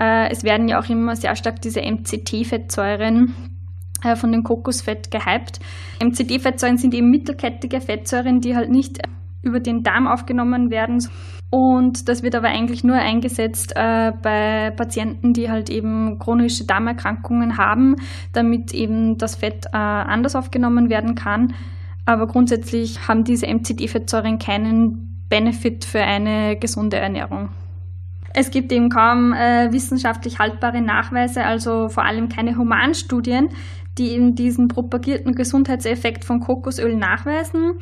äh, 0.00 0.30
es 0.30 0.44
werden 0.44 0.68
ja 0.68 0.80
auch 0.80 0.88
immer 0.88 1.14
sehr 1.14 1.36
stark 1.36 1.60
diese 1.60 1.82
MCT-Fettsäuren 1.82 3.34
von 4.16 4.32
dem 4.32 4.42
Kokosfett 4.42 5.10
gehypt. 5.10 5.60
MCT-Fettsäuren 6.02 6.78
sind 6.78 6.94
eben 6.94 7.10
mittelkettige 7.10 7.80
Fettsäuren, 7.80 8.40
die 8.40 8.56
halt 8.56 8.70
nicht 8.70 8.98
über 9.42 9.60
den 9.60 9.82
Darm 9.82 10.06
aufgenommen 10.06 10.70
werden, 10.70 11.00
Und 11.50 12.08
das 12.08 12.22
wird 12.22 12.36
aber 12.36 12.48
eigentlich 12.48 12.84
nur 12.84 12.94
eingesetzt 12.94 13.72
äh, 13.74 14.12
bei 14.22 14.70
Patienten, 14.70 15.32
die 15.32 15.50
halt 15.50 15.68
eben 15.68 16.18
chronische 16.20 16.64
Darmerkrankungen 16.64 17.58
haben, 17.58 17.96
damit 18.32 18.72
eben 18.72 19.18
das 19.18 19.36
Fett 19.36 19.66
äh, 19.66 19.76
anders 19.76 20.36
aufgenommen 20.36 20.90
werden 20.90 21.16
kann. 21.16 21.54
Aber 22.06 22.28
grundsätzlich 22.28 23.08
haben 23.08 23.24
diese 23.24 23.46
MCT-Fettsäuren 23.46 24.38
keinen 24.38 25.26
Benefit 25.28 25.84
für 25.84 26.02
eine 26.02 26.56
gesunde 26.56 26.98
Ernährung. 26.98 27.50
Es 28.32 28.52
gibt 28.52 28.70
eben 28.70 28.90
kaum 28.90 29.32
äh, 29.32 29.72
wissenschaftlich 29.72 30.38
haltbare 30.38 30.80
Nachweise, 30.80 31.44
also 31.44 31.88
vor 31.88 32.04
allem 32.04 32.28
keine 32.28 32.56
Humanstudien, 32.56 33.48
die 33.98 34.10
eben 34.10 34.34
diesen 34.34 34.68
propagierten 34.68 35.34
Gesundheitseffekt 35.34 36.24
von 36.24 36.40
Kokosöl 36.40 36.96
nachweisen. 36.96 37.74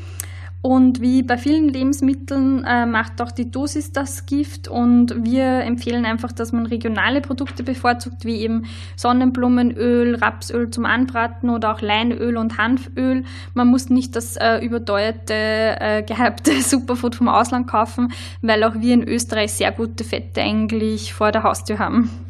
Und 0.60 1.00
wie 1.00 1.22
bei 1.22 1.38
vielen 1.38 1.68
Lebensmitteln 1.68 2.64
äh, 2.64 2.84
macht 2.84 3.22
auch 3.22 3.30
die 3.30 3.48
Dosis 3.48 3.92
das 3.92 4.26
Gift 4.26 4.66
und 4.66 5.24
wir 5.24 5.44
empfehlen 5.60 6.04
einfach, 6.04 6.32
dass 6.32 6.52
man 6.52 6.66
regionale 6.66 7.20
Produkte 7.20 7.62
bevorzugt, 7.62 8.24
wie 8.24 8.40
eben 8.40 8.64
Sonnenblumenöl, 8.96 10.16
Rapsöl 10.16 10.68
zum 10.70 10.84
Anbraten 10.84 11.48
oder 11.48 11.72
auch 11.72 11.80
Leinöl 11.80 12.36
und 12.36 12.58
Hanföl. 12.58 13.22
Man 13.54 13.68
muss 13.68 13.88
nicht 13.88 14.16
das 14.16 14.36
äh, 14.36 14.58
überteuerte, 14.58 15.32
äh, 15.32 16.02
gehypte 16.02 16.50
Superfood 16.60 17.14
vom 17.14 17.28
Ausland 17.28 17.68
kaufen, 17.68 18.12
weil 18.42 18.64
auch 18.64 18.74
wir 18.74 18.94
in 18.94 19.06
Österreich 19.06 19.52
sehr 19.52 19.70
gute 19.70 20.02
Fette 20.02 20.42
eigentlich 20.42 21.14
vor 21.14 21.30
der 21.30 21.44
Haustür 21.44 21.78
haben. 21.78 22.27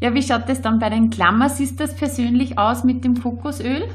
Ja, 0.00 0.14
wie 0.14 0.22
schaut 0.22 0.48
das 0.48 0.62
dann 0.62 0.78
bei 0.78 0.90
den 0.90 1.10
Klammers? 1.10 1.58
Ist 1.58 1.80
das 1.80 1.94
persönlich 1.94 2.56
aus 2.56 2.84
mit 2.84 3.04
dem 3.04 3.20
Kokosöl? 3.20 3.88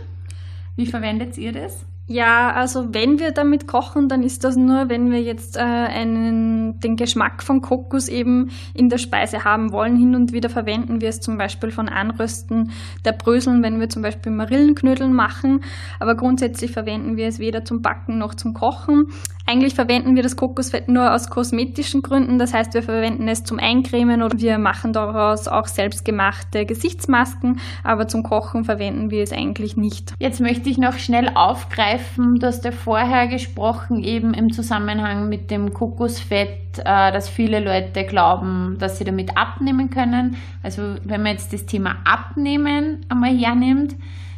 Wie 0.76 0.86
verwendet 0.86 1.38
ihr 1.38 1.54
das? 1.54 1.86
Ja, 2.06 2.52
also 2.52 2.94
wenn 2.94 3.18
wir 3.18 3.32
damit 3.32 3.66
kochen, 3.66 4.10
dann 4.10 4.24
ist 4.24 4.44
das 4.44 4.58
nur, 4.58 4.90
wenn 4.90 5.10
wir 5.10 5.22
jetzt 5.22 5.56
äh, 5.56 5.62
einen, 5.62 6.78
den 6.82 6.98
Geschmack 6.98 7.42
von 7.42 7.62
Kokos 7.62 8.10
eben 8.10 8.52
in 8.74 8.90
der 8.90 8.98
Speise 8.98 9.46
haben 9.46 9.72
wollen. 9.72 9.96
Hin 9.96 10.14
und 10.14 10.34
wieder 10.34 10.50
verwenden 10.50 11.00
wir 11.00 11.08
es 11.08 11.22
zum 11.22 11.38
Beispiel 11.38 11.72
von 11.72 11.88
Anrösten 11.88 12.72
der 13.06 13.14
Bröseln, 13.14 13.64
wenn 13.64 13.80
wir 13.80 13.88
zum 13.88 14.02
Beispiel 14.02 14.34
Marillenknödeln 14.34 15.14
machen. 15.14 15.64
Aber 16.02 16.16
grundsätzlich 16.16 16.72
verwenden 16.72 17.16
wir 17.16 17.28
es 17.28 17.40
weder 17.40 17.64
zum 17.64 17.82
Backen 17.82 18.18
noch 18.18 18.36
zum 18.36 18.54
Kochen. 18.54 19.08
Eigentlich 19.46 19.76
verwenden 19.76 20.16
wir 20.16 20.24
das 20.24 20.38
Kokosfett 20.38 20.88
nur 20.88 21.14
aus 21.14 21.30
kosmetischen 21.30 22.02
Gründen. 22.02 22.40
Das 22.40 22.54
heißt, 22.54 22.74
wir 22.74 22.82
verwenden 22.82 23.28
es 23.28 23.44
zum 23.44 23.60
Eincremen 23.60 24.24
oder 24.24 24.40
wir 24.40 24.58
machen 24.58 24.94
daraus 24.94 25.50
auch 25.50 25.68
selbstgemachte 25.68 26.66
Gesichtsmasken. 26.66 27.60
Aber 27.84 28.08
zum 28.08 28.24
Kochen 28.24 28.64
verwenden 28.64 29.12
wir 29.12 29.22
es 29.22 29.34
eigentlich 29.34 29.76
nicht. 29.76 30.14
Jetzt 30.18 30.40
möchte 30.40 30.70
ich 30.70 30.78
noch 30.78 30.98
schnell 30.98 31.30
aufgreifen. 31.36 32.40
Hast 32.42 32.64
ja 32.64 32.72
vorher 32.72 33.28
gesprochen, 33.28 34.02
eben 34.02 34.34
im 34.34 34.54
Zusammenhang 34.54 35.28
mit 35.28 35.52
dem 35.52 35.74
Kokosfett, 35.74 36.80
äh, 36.80 37.12
dass 37.12 37.28
viele 37.28 37.60
Leute 37.60 38.06
glauben, 38.06 38.78
dass 38.80 38.98
sie 38.98 39.04
damit 39.04 39.38
abnehmen 39.38 39.90
können. 39.90 40.38
Also 40.62 40.96
wenn 41.04 41.22
man 41.22 41.34
jetzt 41.34 41.52
das 41.52 41.66
Thema 41.66 41.98
Abnehmen 42.06 43.06
einmal 43.10 43.38
hernimmt, 43.38 43.96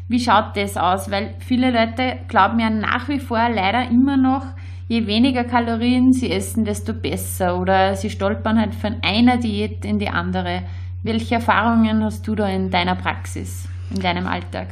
wie 0.07 0.19
schaut 0.19 0.55
das 0.55 0.77
aus? 0.77 1.09
Weil 1.09 1.35
viele 1.39 1.71
Leute 1.71 2.17
glauben 2.27 2.59
ja 2.59 2.69
nach 2.69 3.07
wie 3.07 3.19
vor 3.19 3.49
leider 3.49 3.89
immer 3.89 4.17
noch, 4.17 4.45
je 4.87 5.07
weniger 5.07 5.43
Kalorien 5.43 6.13
sie 6.13 6.31
essen, 6.31 6.65
desto 6.65 6.93
besser. 6.93 7.59
Oder 7.59 7.95
sie 7.95 8.09
stolpern 8.09 8.59
halt 8.59 8.75
von 8.75 8.97
einer 9.01 9.37
Diät 9.37 9.85
in 9.85 9.99
die 9.99 10.09
andere. 10.09 10.63
Welche 11.03 11.35
Erfahrungen 11.35 12.03
hast 12.03 12.27
du 12.27 12.35
da 12.35 12.47
in 12.47 12.71
deiner 12.71 12.95
Praxis, 12.95 13.67
in 13.93 14.01
deinem 14.01 14.27
Alltag? 14.27 14.67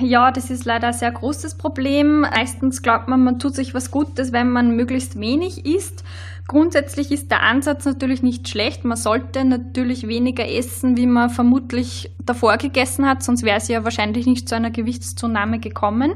Ja, 0.00 0.30
das 0.30 0.50
ist 0.50 0.64
leider 0.64 0.88
ein 0.88 0.92
sehr 0.92 1.12
großes 1.12 1.56
Problem. 1.56 2.20
Meistens 2.20 2.82
glaubt 2.82 3.08
man, 3.08 3.22
man 3.22 3.38
tut 3.38 3.54
sich 3.54 3.74
was 3.74 3.90
Gutes, 3.90 4.32
wenn 4.32 4.50
man 4.50 4.76
möglichst 4.76 5.20
wenig 5.20 5.66
isst. 5.66 6.04
Grundsätzlich 6.46 7.12
ist 7.12 7.30
der 7.30 7.42
Ansatz 7.42 7.84
natürlich 7.84 8.22
nicht 8.22 8.48
schlecht. 8.48 8.84
Man 8.84 8.96
sollte 8.96 9.44
natürlich 9.44 10.08
weniger 10.08 10.48
essen, 10.48 10.96
wie 10.96 11.06
man 11.06 11.28
vermutlich 11.28 12.10
davor 12.24 12.56
gegessen 12.56 13.06
hat, 13.06 13.22
sonst 13.22 13.42
wäre 13.42 13.58
es 13.58 13.68
ja 13.68 13.84
wahrscheinlich 13.84 14.26
nicht 14.26 14.48
zu 14.48 14.54
einer 14.54 14.70
Gewichtszunahme 14.70 15.58
gekommen. 15.58 16.12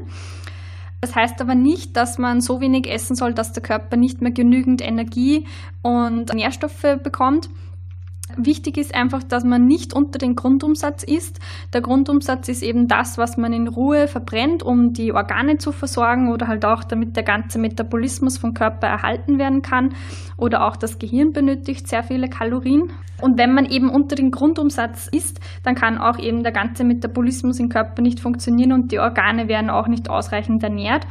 Das 1.03 1.17
heißt 1.17 1.41
aber 1.41 1.53
nicht, 1.53 1.97
dass 1.97 2.17
man 2.17 2.39
so 2.39 2.61
wenig 2.61 2.89
essen 2.89 3.17
soll, 3.17 3.33
dass 3.33 3.51
der 3.51 3.61
Körper 3.61 3.97
nicht 3.97 4.21
mehr 4.21 4.31
genügend 4.31 4.81
Energie 4.81 5.45
und 5.81 6.33
Nährstoffe 6.33 6.97
bekommt. 7.03 7.49
Wichtig 8.37 8.77
ist 8.77 8.95
einfach, 8.95 9.23
dass 9.23 9.43
man 9.43 9.65
nicht 9.65 9.93
unter 9.93 10.17
den 10.17 10.35
Grundumsatz 10.35 11.03
isst. 11.03 11.39
Der 11.73 11.81
Grundumsatz 11.81 12.49
ist 12.49 12.63
eben 12.63 12.87
das, 12.87 13.17
was 13.17 13.37
man 13.37 13.53
in 13.53 13.67
Ruhe 13.67 14.07
verbrennt, 14.07 14.63
um 14.63 14.93
die 14.93 15.13
Organe 15.13 15.57
zu 15.57 15.71
versorgen 15.71 16.31
oder 16.31 16.47
halt 16.47 16.65
auch, 16.65 16.83
damit 16.83 17.15
der 17.15 17.23
ganze 17.23 17.59
Metabolismus 17.59 18.37
vom 18.37 18.53
Körper 18.53 18.87
erhalten 18.87 19.37
werden 19.37 19.61
kann. 19.61 19.93
Oder 20.37 20.65
auch 20.65 20.75
das 20.75 20.99
Gehirn 20.99 21.31
benötigt 21.31 21.87
sehr 21.87 22.03
viele 22.03 22.29
Kalorien. 22.29 22.91
Und 23.21 23.37
wenn 23.37 23.53
man 23.53 23.65
eben 23.65 23.89
unter 23.89 24.15
den 24.15 24.31
Grundumsatz 24.31 25.07
isst, 25.07 25.39
dann 25.63 25.75
kann 25.75 25.97
auch 25.97 26.19
eben 26.19 26.43
der 26.43 26.51
ganze 26.51 26.83
Metabolismus 26.83 27.59
im 27.59 27.69
Körper 27.69 28.01
nicht 28.01 28.19
funktionieren 28.19 28.73
und 28.73 28.91
die 28.91 28.99
Organe 28.99 29.47
werden 29.47 29.69
auch 29.69 29.87
nicht 29.87 30.09
ausreichend 30.09 30.63
ernährt 30.63 31.05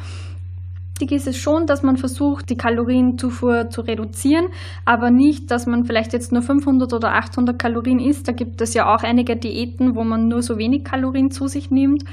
wichtig 1.02 1.16
ist 1.16 1.26
es 1.26 1.36
schon, 1.36 1.66
dass 1.66 1.82
man 1.82 1.96
versucht, 1.96 2.48
die 2.50 2.56
Kalorienzufuhr 2.56 3.70
zu 3.70 3.80
reduzieren, 3.80 4.46
aber 4.84 5.10
nicht, 5.10 5.50
dass 5.50 5.66
man 5.66 5.84
vielleicht 5.84 6.12
jetzt 6.12 6.32
nur 6.32 6.42
500 6.42 6.92
oder 6.92 7.14
800 7.14 7.58
Kalorien 7.58 7.98
isst. 7.98 8.28
Da 8.28 8.32
gibt 8.32 8.60
es 8.60 8.74
ja 8.74 8.92
auch 8.92 9.02
einige 9.02 9.36
Diäten, 9.36 9.96
wo 9.96 10.04
man 10.04 10.28
nur 10.28 10.42
so 10.42 10.58
wenig 10.58 10.84
Kalorien 10.84 11.30
zu 11.30 11.48
sich 11.48 11.70
nimmt. 11.70 12.04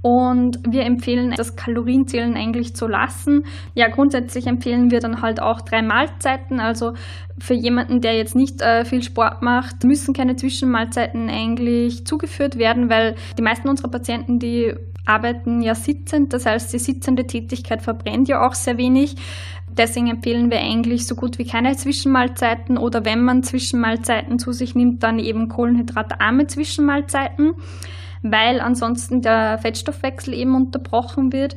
Und 0.00 0.58
wir 0.68 0.84
empfehlen, 0.84 1.32
das 1.36 1.54
Kalorienzählen 1.54 2.34
eigentlich 2.34 2.74
zu 2.74 2.88
lassen. 2.88 3.44
Ja, 3.74 3.88
grundsätzlich 3.88 4.48
empfehlen 4.48 4.90
wir 4.90 4.98
dann 4.98 5.22
halt 5.22 5.40
auch 5.40 5.60
drei 5.60 5.80
Mahlzeiten. 5.80 6.58
Also 6.58 6.94
für 7.38 7.54
jemanden, 7.54 8.00
der 8.00 8.16
jetzt 8.16 8.34
nicht 8.34 8.62
äh, 8.62 8.84
viel 8.84 9.02
Sport 9.04 9.42
macht, 9.42 9.84
müssen 9.84 10.12
keine 10.12 10.34
Zwischenmahlzeiten 10.34 11.28
eigentlich 11.28 12.04
zugeführt 12.04 12.58
werden, 12.58 12.90
weil 12.90 13.14
die 13.38 13.42
meisten 13.42 13.68
unserer 13.68 13.90
Patienten, 13.90 14.40
die 14.40 14.74
arbeiten 15.04 15.62
ja 15.62 15.74
sitzend. 15.74 16.32
Das 16.32 16.46
heißt, 16.46 16.72
die 16.72 16.78
sitzende 16.78 17.26
Tätigkeit 17.26 17.82
verbrennt 17.82 18.28
ja 18.28 18.46
auch 18.46 18.54
sehr 18.54 18.78
wenig. 18.78 19.16
Deswegen 19.68 20.08
empfehlen 20.08 20.50
wir 20.50 20.60
eigentlich 20.60 21.06
so 21.06 21.14
gut 21.14 21.38
wie 21.38 21.46
keine 21.46 21.74
Zwischenmahlzeiten 21.76 22.76
oder 22.76 23.04
wenn 23.04 23.22
man 23.22 23.42
Zwischenmahlzeiten 23.42 24.38
zu 24.38 24.52
sich 24.52 24.74
nimmt, 24.74 25.02
dann 25.02 25.18
eben 25.18 25.48
kohlenhydratarme 25.48 26.46
Zwischenmahlzeiten, 26.46 27.54
weil 28.22 28.60
ansonsten 28.60 29.22
der 29.22 29.58
Fettstoffwechsel 29.58 30.34
eben 30.34 30.54
unterbrochen 30.54 31.32
wird. 31.32 31.56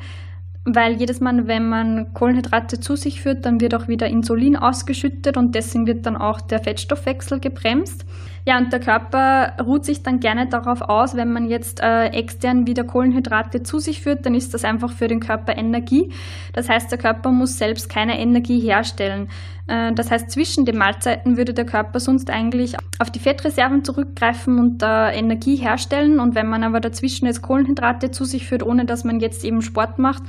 Weil 0.67 0.93
jedes 0.93 1.19
Mal, 1.19 1.45
wenn 1.45 1.69
man 1.69 2.13
Kohlenhydrate 2.13 2.79
zu 2.79 2.95
sich 2.95 3.21
führt, 3.21 3.45
dann 3.45 3.61
wird 3.61 3.75
auch 3.75 3.87
wieder 3.87 4.07
Insulin 4.07 4.55
ausgeschüttet 4.55 5.37
und 5.37 5.53
deswegen 5.53 5.85
wird 5.85 6.07
dann 6.07 6.15
auch 6.17 6.41
der 6.41 6.59
Fettstoffwechsel 6.63 7.39
gebremst. 7.39 8.05
Ja, 8.47 8.59
und 8.59 8.71
der 8.71 8.79
Körper 8.79 9.53
ruht 9.63 9.85
sich 9.85 10.03
dann 10.03 10.19
gerne 10.19 10.47
darauf 10.47 10.81
aus, 10.81 11.15
wenn 11.15 11.33
man 11.33 11.49
jetzt 11.49 11.79
äh, 11.81 12.09
extern 12.09 12.67
wieder 12.67 12.83
Kohlenhydrate 12.83 13.63
zu 13.63 13.79
sich 13.79 14.01
führt, 14.01 14.23
dann 14.27 14.35
ist 14.35 14.53
das 14.53 14.63
einfach 14.63 14.91
für 14.91 15.07
den 15.07 15.19
Körper 15.19 15.57
Energie. 15.57 16.13
Das 16.53 16.69
heißt, 16.69 16.91
der 16.91 16.99
Körper 16.99 17.31
muss 17.31 17.57
selbst 17.57 17.89
keine 17.89 18.19
Energie 18.19 18.59
herstellen. 18.59 19.29
Äh, 19.67 19.93
das 19.93 20.11
heißt, 20.11 20.29
zwischen 20.31 20.65
den 20.65 20.77
Mahlzeiten 20.77 21.37
würde 21.37 21.53
der 21.53 21.65
Körper 21.65 21.99
sonst 21.99 22.29
eigentlich 22.29 22.75
auf 22.99 23.11
die 23.11 23.19
Fettreserven 23.19 23.83
zurückgreifen 23.83 24.59
und 24.59 24.83
äh, 24.83 25.11
Energie 25.11 25.55
herstellen. 25.55 26.19
Und 26.19 26.35
wenn 26.35 26.47
man 26.47 26.63
aber 26.63 26.79
dazwischen 26.79 27.25
jetzt 27.25 27.41
Kohlenhydrate 27.41 28.11
zu 28.11 28.25
sich 28.25 28.47
führt, 28.47 28.63
ohne 28.63 28.85
dass 28.85 29.03
man 29.03 29.19
jetzt 29.19 29.43
eben 29.43 29.61
Sport 29.61 29.99
macht, 29.99 30.23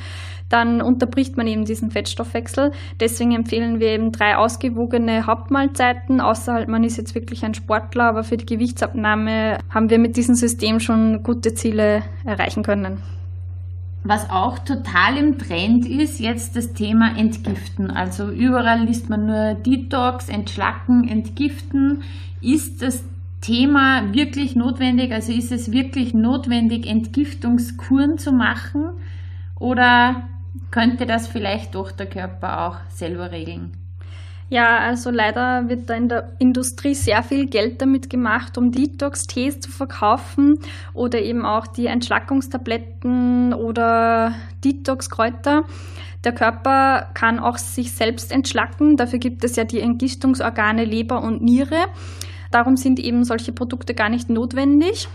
dann 0.49 0.81
unterbricht 0.81 1.37
man 1.37 1.47
eben 1.47 1.64
diesen 1.64 1.90
Fettstoffwechsel. 1.90 2.73
Deswegen 3.00 3.33
empfehlen 3.33 3.81
wir 3.81 3.88
eben 3.88 4.12
drei 4.12 4.37
ausgewogene 4.37 5.26
Hauptmahlzeiten, 5.26 6.21
außer 6.21 6.52
halt 6.52 6.69
man 6.69 6.85
ist 6.85 6.97
jetzt 6.97 7.14
wirklich 7.14 7.45
ein 7.45 7.55
Sportler, 7.55 8.05
aber 8.05 8.23
für 8.23 8.37
die 8.37 8.47
Gewichtsabnahme 8.47 9.59
haben 9.71 9.90
wir 9.90 9.99
mit 9.99 10.16
diesem 10.16 10.37
System 10.37 10.78
schon 10.78 11.23
gute 11.25 11.55
Ziele 11.55 12.02
erreichen 12.25 12.62
können. 12.62 13.02
Was 14.09 14.31
auch 14.31 14.61
total 14.61 15.17
im 15.17 15.37
Trend 15.37 15.85
ist, 15.85 16.21
jetzt 16.21 16.55
das 16.55 16.75
Thema 16.75 17.19
Entgiften. 17.19 17.91
Also 17.91 18.31
überall 18.31 18.85
liest 18.85 19.11
man 19.11 19.27
nur 19.27 19.55
Detox, 19.55 20.29
Entschlacken, 20.29 21.09
Entgiften. 21.09 22.05
Ist 22.41 22.83
das 22.83 23.03
Thema 23.41 24.15
wirklich 24.15 24.55
notwendig? 24.55 25.13
Also 25.13 25.33
ist 25.33 25.51
es 25.51 25.73
wirklich 25.73 26.15
notwendig, 26.15 26.87
Entgiftungskuren 26.87 28.17
zu 28.17 28.31
machen? 28.31 28.91
Oder 29.59 30.29
könnte 30.71 31.05
das 31.05 31.27
vielleicht 31.27 31.75
doch 31.75 31.91
der 31.91 32.07
Körper 32.07 32.65
auch 32.65 32.77
selber 32.91 33.33
regeln? 33.33 33.73
Ja, 34.49 34.79
also 34.79 35.11
leider 35.11 35.69
wird 35.69 35.91
da 35.91 35.95
in 35.95 36.09
der 36.09 36.33
Industrie 36.38 36.95
sehr 36.95 37.25
viel 37.25 37.47
Geld 37.47 37.83
damit 37.83 38.09
gemacht, 38.09 38.57
um 38.57 38.71
Detox-Tees 38.71 39.59
zu 39.59 39.73
verkaufen 39.73 40.61
oder 40.95 41.21
eben 41.21 41.45
auch 41.45 41.67
die 41.67 41.87
Entschlackungstabletten 41.87 43.53
oder 43.55 44.35
Detox-Kräuter. 44.65 45.65
Der 46.23 46.33
Körper 46.33 47.11
kann 47.15 47.41
auch 47.41 47.59
sich 47.59 47.93
selbst 47.93 48.31
entschlacken. 48.31 48.97
Dafür 48.97 49.19
gibt 49.19 49.43
es 49.43 49.57
ja 49.57 49.65
die 49.65 49.81
Entgiftungsorgane 49.81 50.85
Leber 50.85 51.23
und 51.23 51.43
Niere. 51.43 51.87
Darum 52.53 52.76
sind 52.76 53.00
eben 53.00 53.25
solche 53.25 53.53
Produkte 53.53 53.95
gar 53.95 54.09
nicht 54.09 54.31
notwendig. 54.31 55.09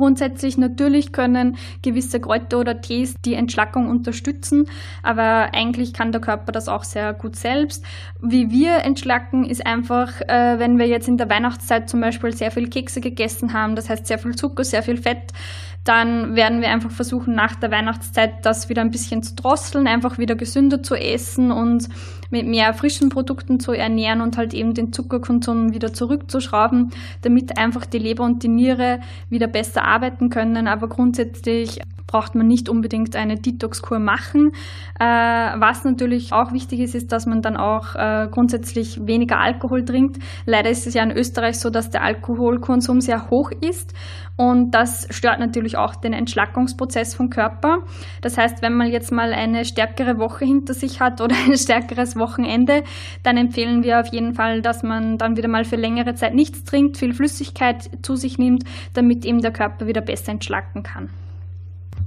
Grundsätzlich 0.00 0.56
natürlich 0.56 1.12
können 1.12 1.58
gewisse 1.82 2.20
Kräuter 2.20 2.58
oder 2.58 2.80
Tees 2.80 3.16
die 3.22 3.34
Entschlackung 3.34 3.86
unterstützen, 3.90 4.64
aber 5.02 5.52
eigentlich 5.52 5.92
kann 5.92 6.10
der 6.10 6.22
Körper 6.22 6.52
das 6.52 6.68
auch 6.68 6.84
sehr 6.84 7.12
gut 7.12 7.36
selbst. 7.36 7.84
Wie 8.18 8.50
wir 8.50 8.76
entschlacken, 8.78 9.44
ist 9.44 9.66
einfach, 9.66 10.22
äh, 10.22 10.58
wenn 10.58 10.78
wir 10.78 10.86
jetzt 10.86 11.06
in 11.06 11.18
der 11.18 11.28
Weihnachtszeit 11.28 11.90
zum 11.90 12.00
Beispiel 12.00 12.32
sehr 12.32 12.50
viel 12.50 12.70
Kekse 12.70 13.02
gegessen 13.02 13.52
haben, 13.52 13.76
das 13.76 13.90
heißt 13.90 14.06
sehr 14.06 14.18
viel 14.18 14.34
Zucker, 14.34 14.64
sehr 14.64 14.82
viel 14.82 14.96
Fett, 14.96 15.34
dann 15.84 16.36
werden 16.36 16.60
wir 16.60 16.68
einfach 16.68 16.90
versuchen, 16.90 17.34
nach 17.34 17.56
der 17.56 17.70
Weihnachtszeit 17.70 18.44
das 18.44 18.68
wieder 18.68 18.82
ein 18.82 18.90
bisschen 18.90 19.22
zu 19.22 19.34
drosseln, 19.34 19.86
einfach 19.86 20.18
wieder 20.18 20.34
gesünder 20.34 20.82
zu 20.82 20.94
essen 20.94 21.50
und 21.50 21.88
mit 22.30 22.46
mehr 22.46 22.74
frischen 22.74 23.08
Produkten 23.08 23.60
zu 23.60 23.72
ernähren 23.72 24.20
und 24.20 24.36
halt 24.36 24.54
eben 24.54 24.74
den 24.74 24.92
Zuckerkonsum 24.92 25.72
wieder 25.72 25.92
zurückzuschrauben, 25.92 26.90
damit 27.22 27.58
einfach 27.58 27.86
die 27.86 27.98
Leber 27.98 28.24
und 28.24 28.42
die 28.42 28.48
Niere 28.48 29.00
wieder 29.30 29.46
besser 29.46 29.84
arbeiten 29.84 30.30
können. 30.30 30.68
Aber 30.68 30.88
grundsätzlich 30.88 31.80
braucht 32.10 32.34
man 32.34 32.48
nicht 32.48 32.68
unbedingt 32.68 33.14
eine 33.14 33.36
Detox-Kur 33.36 34.00
machen. 34.00 34.50
Äh, 34.98 35.04
was 35.04 35.84
natürlich 35.84 36.32
auch 36.32 36.52
wichtig 36.52 36.80
ist, 36.80 36.96
ist, 36.96 37.12
dass 37.12 37.26
man 37.26 37.40
dann 37.40 37.56
auch 37.56 37.94
äh, 37.94 38.26
grundsätzlich 38.30 39.06
weniger 39.06 39.38
Alkohol 39.38 39.84
trinkt. 39.84 40.18
Leider 40.44 40.70
ist 40.70 40.88
es 40.88 40.94
ja 40.94 41.04
in 41.04 41.12
Österreich 41.12 41.60
so, 41.60 41.70
dass 41.70 41.90
der 41.90 42.02
Alkoholkonsum 42.02 43.00
sehr 43.00 43.30
hoch 43.30 43.52
ist 43.60 43.94
und 44.40 44.70
das 44.70 45.06
stört 45.10 45.38
natürlich 45.38 45.76
auch 45.76 45.94
den 45.94 46.14
Entschlackungsprozess 46.14 47.14
vom 47.14 47.28
Körper. 47.28 47.84
Das 48.22 48.38
heißt, 48.38 48.62
wenn 48.62 48.74
man 48.74 48.90
jetzt 48.90 49.12
mal 49.12 49.34
eine 49.34 49.66
stärkere 49.66 50.18
Woche 50.18 50.46
hinter 50.46 50.72
sich 50.72 50.98
hat 50.98 51.20
oder 51.20 51.36
ein 51.46 51.58
stärkeres 51.58 52.16
Wochenende, 52.16 52.82
dann 53.22 53.36
empfehlen 53.36 53.82
wir 53.82 54.00
auf 54.00 54.06
jeden 54.14 54.32
Fall, 54.32 54.62
dass 54.62 54.82
man 54.82 55.18
dann 55.18 55.36
wieder 55.36 55.48
mal 55.48 55.64
für 55.64 55.76
längere 55.76 56.14
Zeit 56.14 56.34
nichts 56.34 56.64
trinkt, 56.64 56.96
viel 56.96 57.12
Flüssigkeit 57.12 57.90
zu 58.02 58.16
sich 58.16 58.38
nimmt, 58.38 58.64
damit 58.94 59.26
eben 59.26 59.42
der 59.42 59.52
Körper 59.52 59.86
wieder 59.86 60.00
besser 60.00 60.32
entschlacken 60.32 60.82
kann. 60.82 61.10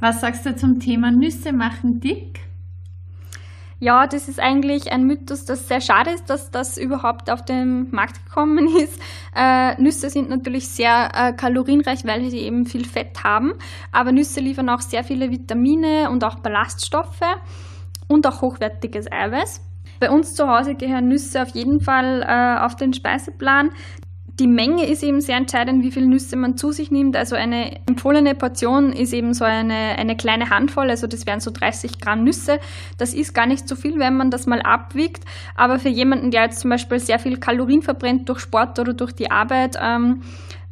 Was 0.03 0.19
sagst 0.19 0.45
du 0.45 0.53
zum 0.53 0.81
Thema 0.81 1.11
Nüsse 1.11 1.53
machen 1.53 2.01
dick? 2.01 2.41
Ja, 3.79 4.05
das 4.05 4.27
ist 4.27 4.37
eigentlich 4.37 4.91
ein 4.91 5.05
Mythos, 5.05 5.45
das 5.45 5.69
sehr 5.69 5.79
schade 5.79 6.11
ist, 6.11 6.29
dass 6.29 6.51
das 6.51 6.77
überhaupt 6.77 7.31
auf 7.31 7.45
den 7.45 7.89
Markt 7.91 8.25
gekommen 8.25 8.67
ist. 8.83 8.99
Äh, 9.33 9.81
Nüsse 9.81 10.09
sind 10.09 10.27
natürlich 10.27 10.67
sehr 10.67 11.09
äh, 11.13 11.31
kalorienreich, 11.31 12.03
weil 12.03 12.29
sie 12.29 12.39
eben 12.39 12.65
viel 12.65 12.83
Fett 12.83 13.23
haben, 13.23 13.53
aber 13.93 14.11
Nüsse 14.11 14.41
liefern 14.41 14.67
auch 14.67 14.81
sehr 14.81 15.05
viele 15.05 15.31
Vitamine 15.31 16.09
und 16.09 16.25
auch 16.25 16.39
Ballaststoffe 16.39 17.21
und 18.09 18.27
auch 18.27 18.41
hochwertiges 18.41 19.09
Eiweiß. 19.09 19.61
Bei 20.01 20.11
uns 20.11 20.35
zu 20.35 20.49
Hause 20.49 20.75
gehören 20.75 21.07
Nüsse 21.07 21.43
auf 21.43 21.55
jeden 21.55 21.79
Fall 21.79 22.23
äh, 22.27 22.65
auf 22.65 22.75
den 22.75 22.91
Speiseplan 22.91 23.69
die 24.39 24.47
Menge 24.47 24.87
ist 24.87 25.03
eben 25.03 25.21
sehr 25.21 25.37
entscheidend, 25.37 25.83
wie 25.83 25.91
viele 25.91 26.07
Nüsse 26.07 26.35
man 26.35 26.57
zu 26.57 26.71
sich 26.71 26.89
nimmt. 26.89 27.15
Also 27.15 27.35
eine 27.35 27.79
empfohlene 27.85 28.33
Portion 28.33 28.91
ist 28.91 29.13
eben 29.13 29.35
so 29.35 29.45
eine, 29.45 29.97
eine 29.97 30.17
kleine 30.17 30.49
Handvoll, 30.49 30.89
also 30.89 31.05
das 31.05 31.27
wären 31.27 31.39
so 31.39 31.51
30 31.51 31.99
Gramm 31.99 32.23
Nüsse. 32.23 32.59
Das 32.97 33.13
ist 33.13 33.35
gar 33.35 33.45
nicht 33.45 33.69
so 33.69 33.75
viel, 33.75 33.99
wenn 33.99 34.17
man 34.17 34.31
das 34.31 34.47
mal 34.47 34.61
abwiegt. 34.61 35.23
Aber 35.55 35.77
für 35.77 35.89
jemanden, 35.89 36.31
der 36.31 36.43
jetzt 36.43 36.61
zum 36.61 36.71
Beispiel 36.71 36.99
sehr 36.99 37.19
viel 37.19 37.37
Kalorien 37.37 37.83
verbrennt 37.83 38.27
durch 38.27 38.39
Sport 38.39 38.79
oder 38.79 38.93
durch 38.93 39.11
die 39.11 39.29
Arbeit, 39.29 39.77
ähm, 39.79 40.21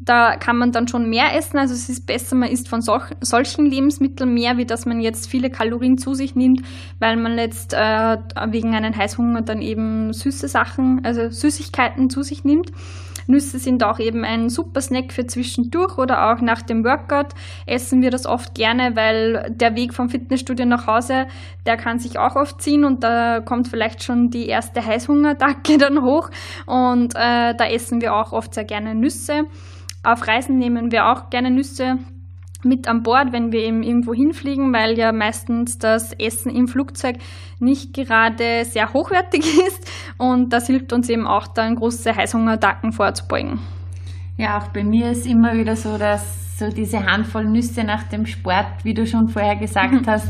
da 0.03 0.35
kann 0.37 0.57
man 0.57 0.71
dann 0.71 0.87
schon 0.87 1.07
mehr 1.11 1.35
essen. 1.37 1.59
Also 1.59 1.75
es 1.75 1.87
ist 1.87 2.07
besser, 2.07 2.35
man 2.35 2.49
isst 2.49 2.67
von 2.67 2.81
solch, 2.81 3.11
solchen 3.21 3.67
Lebensmitteln 3.67 4.33
mehr, 4.33 4.57
wie 4.57 4.65
dass 4.65 4.87
man 4.87 4.99
jetzt 4.99 5.29
viele 5.29 5.51
Kalorien 5.51 5.99
zu 5.99 6.15
sich 6.15 6.35
nimmt, 6.35 6.63
weil 6.97 7.15
man 7.15 7.37
jetzt 7.37 7.75
äh, 7.75 8.17
wegen 8.49 8.73
einem 8.73 8.97
Heißhunger 8.97 9.43
dann 9.43 9.61
eben 9.61 10.11
süße 10.13 10.47
Sachen, 10.47 11.01
also 11.05 11.29
Süßigkeiten 11.29 12.09
zu 12.09 12.23
sich 12.23 12.43
nimmt. 12.43 12.71
Nüsse 13.27 13.59
sind 13.59 13.83
auch 13.83 13.99
eben 13.99 14.23
ein 14.23 14.49
super 14.49 14.81
Snack 14.81 15.13
für 15.13 15.25
zwischendurch 15.25 15.97
oder 15.97 16.31
auch 16.31 16.41
nach 16.41 16.61
dem 16.61 16.83
Workout. 16.83 17.33
Essen 17.65 18.01
wir 18.01 18.11
das 18.11 18.25
oft 18.25 18.55
gerne, 18.55 18.95
weil 18.95 19.51
der 19.51 19.75
Weg 19.75 19.93
vom 19.93 20.09
Fitnessstudio 20.09 20.65
nach 20.65 20.87
Hause, 20.87 21.27
der 21.65 21.77
kann 21.77 21.99
sich 21.99 22.17
auch 22.19 22.35
oft 22.35 22.61
ziehen 22.61 22.85
und 22.85 23.03
da 23.03 23.39
kommt 23.39 23.67
vielleicht 23.67 24.03
schon 24.03 24.29
die 24.29 24.47
erste 24.47 24.85
Heißhungerdacke 24.85 25.77
dann 25.79 26.01
hoch. 26.01 26.29
Und 26.65 27.15
äh, 27.15 27.55
da 27.55 27.65
essen 27.65 28.01
wir 28.01 28.15
auch 28.15 28.31
oft 28.31 28.53
sehr 28.53 28.65
gerne 28.65 28.95
Nüsse. 28.95 29.45
Auf 30.03 30.27
Reisen 30.27 30.57
nehmen 30.57 30.91
wir 30.91 31.07
auch 31.07 31.29
gerne 31.29 31.51
Nüsse 31.51 31.99
mit 32.63 32.87
an 32.87 33.03
Bord, 33.03 33.31
wenn 33.31 33.51
wir 33.51 33.61
eben 33.61 33.83
irgendwo 33.83 34.13
hinfliegen, 34.13 34.73
weil 34.73 34.97
ja 34.97 35.11
meistens 35.11 35.77
das 35.77 36.13
Essen 36.13 36.55
im 36.55 36.67
Flugzeug 36.67 37.17
nicht 37.59 37.93
gerade 37.93 38.65
sehr 38.65 38.93
hochwertig 38.93 39.41
ist 39.67 39.91
und 40.17 40.53
das 40.53 40.67
hilft 40.67 40.93
uns 40.93 41.09
eben 41.09 41.27
auch 41.27 41.47
dann 41.47 41.75
große 41.75 42.15
Heißhungerattacken 42.15 42.91
vorzubeugen. 42.91 43.59
Ja, 44.37 44.57
auch 44.57 44.67
bei 44.69 44.83
mir 44.83 45.11
ist 45.11 45.27
immer 45.27 45.53
wieder 45.53 45.75
so, 45.75 45.97
dass 45.97 46.57
so 46.57 46.69
diese 46.69 47.05
Handvoll 47.05 47.45
Nüsse 47.45 47.83
nach 47.83 48.03
dem 48.03 48.25
Sport, 48.25 48.83
wie 48.83 48.93
du 48.93 49.05
schon 49.05 49.27
vorher 49.27 49.55
gesagt 49.55 50.01
hast, 50.07 50.29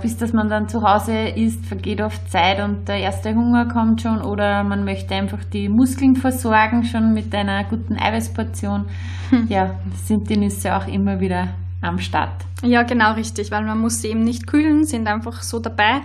bis 0.00 0.16
dass 0.16 0.32
man 0.32 0.48
dann 0.48 0.68
zu 0.68 0.82
Hause 0.82 1.28
ist, 1.28 1.64
vergeht 1.66 2.00
oft 2.00 2.30
Zeit 2.30 2.62
und 2.62 2.88
der 2.88 2.98
erste 2.98 3.34
Hunger 3.34 3.66
kommt 3.66 4.02
schon 4.02 4.20
oder 4.20 4.64
man 4.64 4.84
möchte 4.84 5.14
einfach 5.14 5.42
die 5.44 5.68
Muskeln 5.68 6.16
versorgen, 6.16 6.84
schon 6.84 7.14
mit 7.14 7.34
einer 7.34 7.64
guten 7.64 7.96
Eiweißportion. 7.96 8.86
Hm. 9.30 9.46
Ja, 9.48 9.76
sind 10.04 10.28
die 10.28 10.36
Nüsse 10.36 10.76
auch 10.76 10.86
immer 10.86 11.20
wieder 11.20 11.48
am 11.80 11.98
Start. 11.98 12.44
Ja, 12.62 12.82
genau 12.82 13.14
richtig, 13.14 13.50
weil 13.50 13.64
man 13.64 13.78
muss 13.80 14.02
sie 14.02 14.08
eben 14.08 14.24
nicht 14.24 14.46
kühlen, 14.46 14.84
sind 14.84 15.08
einfach 15.08 15.42
so 15.42 15.58
dabei 15.58 16.02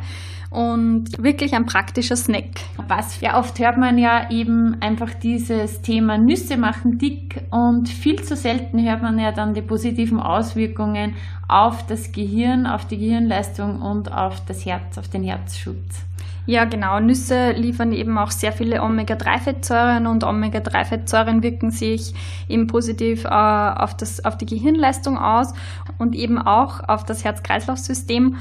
und 0.50 1.22
wirklich 1.22 1.54
ein 1.54 1.66
praktischer 1.66 2.16
Snack. 2.16 2.62
Was 2.88 3.22
ja 3.22 3.38
oft 3.38 3.60
hört 3.60 3.78
man 3.78 3.98
ja 3.98 4.30
eben 4.30 4.78
einfach 4.82 5.14
dieses 5.14 5.82
Thema 5.82 6.18
Nüsse 6.18 6.58
machen 6.58 6.98
dick 6.98 7.42
und 7.52 7.90
viel 7.90 8.22
zu 8.24 8.36
selten 8.36 8.84
hört 8.84 9.02
man 9.02 9.20
ja 9.20 9.32
dann 9.32 9.54
die 9.54 9.62
positiven 9.62 10.20
Auswirkungen 10.20 11.16
auf 11.48 11.86
das 11.88 12.12
Gehirn, 12.12 12.66
auf 12.66 12.86
die 12.86 12.98
Gehirnleistung 12.98 13.82
und 13.82 14.12
auf 14.12 14.44
das 14.46 14.66
Herz, 14.66 14.98
auf 14.98 15.08
den 15.08 15.24
Herzschutz. 15.24 16.08
Ja, 16.48 16.64
genau. 16.64 17.02
Nüsse 17.02 17.52
liefern 17.52 17.92
eben 17.92 18.18
auch 18.18 18.32
sehr 18.32 18.54
viele 18.54 18.82
Omega-3-Fettsäuren 18.82 20.08
und 20.08 20.24
Omega-3-Fettsäuren 20.24 21.44
wirken 21.44 21.72
sich 21.72 22.14
eben 22.48 22.68
positiv 22.68 23.26
äh, 23.26 23.28
auf, 23.28 23.98
das, 23.98 24.24
auf 24.24 24.38
die 24.38 24.46
Gehirnleistung 24.46 25.18
aus 25.18 25.54
und 25.98 26.16
eben 26.16 26.38
auch 26.38 26.88
auf 26.88 27.04
das 27.04 27.26
Herz-Kreislauf-System. 27.26 28.38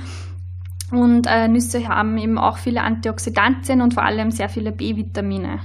Und 0.90 1.26
äh, 1.26 1.48
Nüsse 1.48 1.88
haben 1.88 2.16
eben 2.16 2.38
auch 2.38 2.58
viele 2.58 2.82
Antioxidantien 2.82 3.80
und 3.80 3.94
vor 3.94 4.04
allem 4.04 4.30
sehr 4.30 4.48
viele 4.48 4.70
B-Vitamine. 4.70 5.60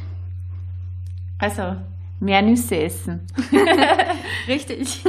Also 1.38 1.76
mehr 2.20 2.42
Nüsse 2.42 2.78
essen. 2.78 3.22
Richtig. 4.48 5.04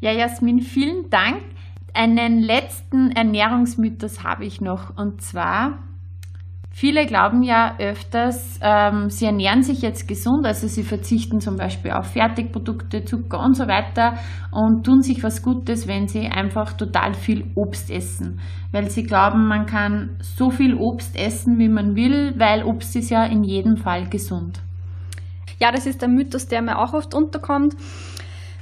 Ja, 0.00 0.12
Jasmin, 0.12 0.60
vielen 0.60 1.10
Dank. 1.10 1.42
Einen 1.94 2.40
letzten 2.40 3.10
Ernährungsmythos 3.10 4.22
habe 4.22 4.44
ich 4.44 4.60
noch 4.60 4.96
und 4.96 5.22
zwar 5.22 5.78
Viele 6.80 7.06
glauben 7.06 7.42
ja 7.42 7.74
öfters, 7.80 8.60
ähm, 8.62 9.10
sie 9.10 9.24
ernähren 9.24 9.64
sich 9.64 9.82
jetzt 9.82 10.06
gesund, 10.06 10.46
also 10.46 10.68
sie 10.68 10.84
verzichten 10.84 11.40
zum 11.40 11.56
Beispiel 11.56 11.90
auf 11.90 12.12
Fertigprodukte, 12.12 13.04
Zucker 13.04 13.40
und 13.40 13.56
so 13.56 13.66
weiter 13.66 14.16
und 14.52 14.86
tun 14.86 15.02
sich 15.02 15.24
was 15.24 15.42
Gutes, 15.42 15.88
wenn 15.88 16.06
sie 16.06 16.28
einfach 16.28 16.74
total 16.74 17.14
viel 17.14 17.50
Obst 17.56 17.90
essen. 17.90 18.38
Weil 18.70 18.90
sie 18.90 19.02
glauben, 19.02 19.48
man 19.48 19.66
kann 19.66 20.18
so 20.20 20.50
viel 20.50 20.76
Obst 20.76 21.18
essen, 21.18 21.58
wie 21.58 21.68
man 21.68 21.96
will, 21.96 22.34
weil 22.38 22.62
Obst 22.62 22.94
ist 22.94 23.10
ja 23.10 23.24
in 23.24 23.42
jedem 23.42 23.76
Fall 23.76 24.08
gesund. 24.08 24.60
Ja, 25.58 25.72
das 25.72 25.84
ist 25.84 26.00
der 26.00 26.08
Mythos, 26.08 26.46
der 26.46 26.62
mir 26.62 26.78
auch 26.78 26.94
oft 26.94 27.12
unterkommt. 27.12 27.74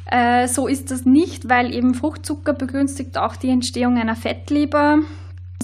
Äh, 0.07 0.49
so 0.49 0.69
ist 0.69 0.91
das 0.91 1.05
nicht, 1.05 1.51
weil 1.51 1.71
eben 1.75 1.93
Fruchtzucker 1.93 2.55
begünstigt 2.55 3.19
auch 3.19 3.37
die 3.37 3.51
Entstehung 3.51 3.99
einer 3.99 4.17
Fettleber 4.17 5.01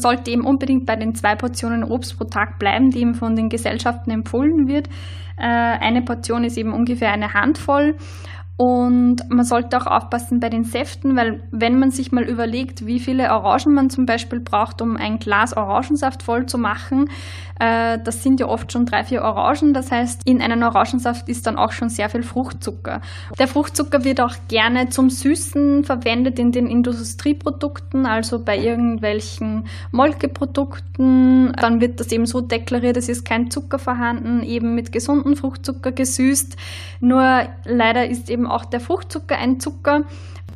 sollte 0.03 0.31
eben 0.31 0.45
unbedingt 0.45 0.85
bei 0.87 0.97
den 0.97 1.15
zwei 1.15 1.35
Portionen 1.35 1.85
Obst 1.85 2.19
pro 2.19 2.25
Tag 2.25 2.59
bleiben, 2.59 2.91
die 2.91 3.01
eben 3.01 3.15
von 3.15 3.37
den 3.37 3.49
Gesellschaften 3.49 4.11
empfohlen 4.11 4.69
wird. 4.69 4.89
Äh, 5.39 5.47
eine 5.47 6.03
Portion 6.03 6.45
ist 6.45 6.59
eben 6.59 6.73
ungefähr 6.73 7.13
eine 7.13 7.33
Handvoll. 7.33 7.97
Und 8.59 9.23
man 9.29 9.45
sollte 9.45 9.77
auch 9.77 9.87
aufpassen 9.87 10.39
bei 10.39 10.49
den 10.49 10.63
Säften, 10.63 11.17
weil 11.17 11.43
wenn 11.51 11.79
man 11.79 11.91
sich 11.91 12.13
mal 12.13 12.23
überlegt, 12.23 12.87
wie 12.87 13.01
viele 13.01 13.31
Orangen 13.33 13.75
man 13.75 13.91
zum 13.91 14.05
Beispiel 14.05 14.41
braucht, 14.41 14.83
um 14.83 14.97
ein 14.97 15.19
Glas 15.19 15.57
Orangensaft 15.57 16.23
voll 16.23 16.47
zu 16.47 16.59
machen, 16.59 17.07
äh, 17.63 18.01
das 18.03 18.25
sind 18.25 18.41
ja 18.41 18.49
oft 18.49 18.73
schon 18.73 18.87
drei, 18.87 19.05
vier 19.05 19.23
Orangen. 19.23 19.73
Das 19.73 19.93
heißt, 19.93 20.23
in 20.25 20.43
einem 20.43 20.65
Orangensaft 20.65 21.29
ist 21.29 21.47
dann 21.47 21.57
auch 21.57 21.71
schon 21.71 21.91
sehr 21.91 22.09
viel 22.11 22.25
Fruchtzucker. 22.25 23.01
Der 23.39 23.47
Fruchtzucker 23.47 24.03
wird 24.03 24.21
auch 24.21 24.35
gerne 24.49 24.89
zum 24.89 25.11
Süßen 25.11 25.85
verwendet 25.85 26.41
in 26.41 26.51
den 26.51 26.67
Industrieprodukten, 26.67 28.05
also 28.05 28.45
bei 28.45 28.59
irgendwelchen 28.59 29.67
Molkeprodukten. 29.93 31.53
Dann 31.53 31.81
wird 31.81 32.01
das 32.01 32.11
eben 32.11 32.27
so 32.27 32.41
deklariert, 32.41 32.97
es 32.97 33.09
ist 33.09 33.25
kein 33.25 33.49
Zucker 33.49 33.79
vorhanden, 33.79 34.43
eben 34.43 34.75
mit 34.75 34.91
gesundem 34.91 35.37
Fruchtzucker 35.37 35.93
gesüßt. 35.93 36.57
Nur 36.99 37.43
leider 37.65 38.09
ist 38.09 38.29
eben 38.29 38.49
auch 38.49 38.65
der 38.65 38.81
Fruchtzucker 38.81 39.39
ein 39.39 39.61
Zucker. 39.61 40.03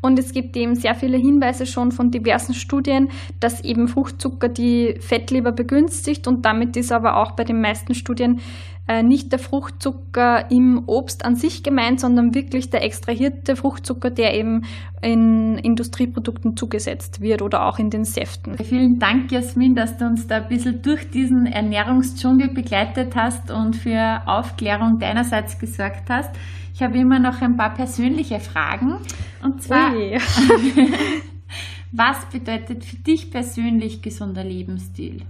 Und 0.03 0.19
es 0.19 0.33
gibt 0.33 0.57
eben 0.57 0.75
sehr 0.75 0.95
viele 0.95 1.17
Hinweise 1.17 1.67
schon 1.67 1.93
von 1.93 2.11
diversen 2.11 2.55
Studien, 2.55 3.09
dass 3.41 3.63
eben 3.65 3.89
Fruchtzucker 3.89 4.49
die 4.49 4.97
Fettleber 5.01 5.53
begünstigt 5.53 6.27
und 6.29 6.45
damit 6.45 6.77
ist 6.77 6.93
aber 6.93 7.17
auch 7.17 7.33
bei 7.33 7.45
den 7.45 7.61
meisten 7.61 7.95
Studien 7.95 8.41
äh, 8.89 9.03
nicht 9.03 9.33
der 9.33 9.41
Fruchtzucker 9.41 10.49
im 10.51 10.85
Obst 10.87 11.25
an 11.25 11.35
sich 11.35 11.65
gemeint, 11.65 11.99
sondern 11.99 12.35
wirklich 12.35 12.71
der 12.71 12.85
extrahierte 12.85 13.57
Fruchtzucker, 13.57 14.11
der 14.11 14.35
eben 14.35 14.63
in 15.03 15.59
Industrieprodukten 15.59 16.57
zugesetzt 16.57 17.21
wird 17.21 17.43
oder 17.43 17.67
auch 17.67 17.81
in 17.81 17.91
den 17.91 18.05
Säften. 18.05 18.57
Vielen 18.59 18.99
Dank, 19.01 19.33
Jasmin, 19.33 19.75
dass 19.75 19.97
du 19.97 20.07
uns 20.07 20.29
da 20.29 20.37
ein 20.37 20.49
bisschen 20.49 20.83
durch 20.83 21.11
diesen 21.11 21.47
Ernährungsdschungel 21.47 22.49
begleitet 22.49 23.17
hast 23.17 23.51
und 23.51 23.75
für 23.75 24.23
Aufklärung 24.27 24.99
deinerseits 25.01 25.59
gesorgt 25.59 26.09
hast. 26.09 26.31
Ich 26.77 26.83
habe 26.83 26.99
immer 26.99 27.19
noch 27.19 27.41
ein 27.41 27.57
paar 27.57 27.73
persönliche 27.73 28.39
Fragen. 28.39 28.97
Und 29.43 29.63
zwar, 29.63 29.95
was 31.93 32.27
bedeutet 32.27 32.85
für 32.85 32.97
dich 32.97 33.31
persönlich 33.31 34.03
gesunder 34.03 34.45
Lebensstil? 34.45 35.23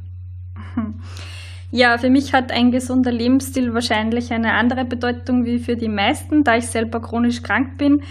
Ja, 1.73 1.99
für 1.99 2.11
mich 2.11 2.33
hat 2.33 2.53
ein 2.53 2.71
gesunder 2.71 3.11
Lebensstil 3.11 3.75
wahrscheinlich 3.75 4.33
eine 4.33 4.53
andere 4.53 4.85
Bedeutung 4.85 5.45
wie 5.45 5.59
für 5.59 5.77
die 5.77 5.89
meisten, 5.89 6.45
da 6.45 6.57
ich 6.57 6.69
selber 6.69 7.03
chronisch 7.03 7.43
krank 7.43 7.77
bin. 7.77 8.03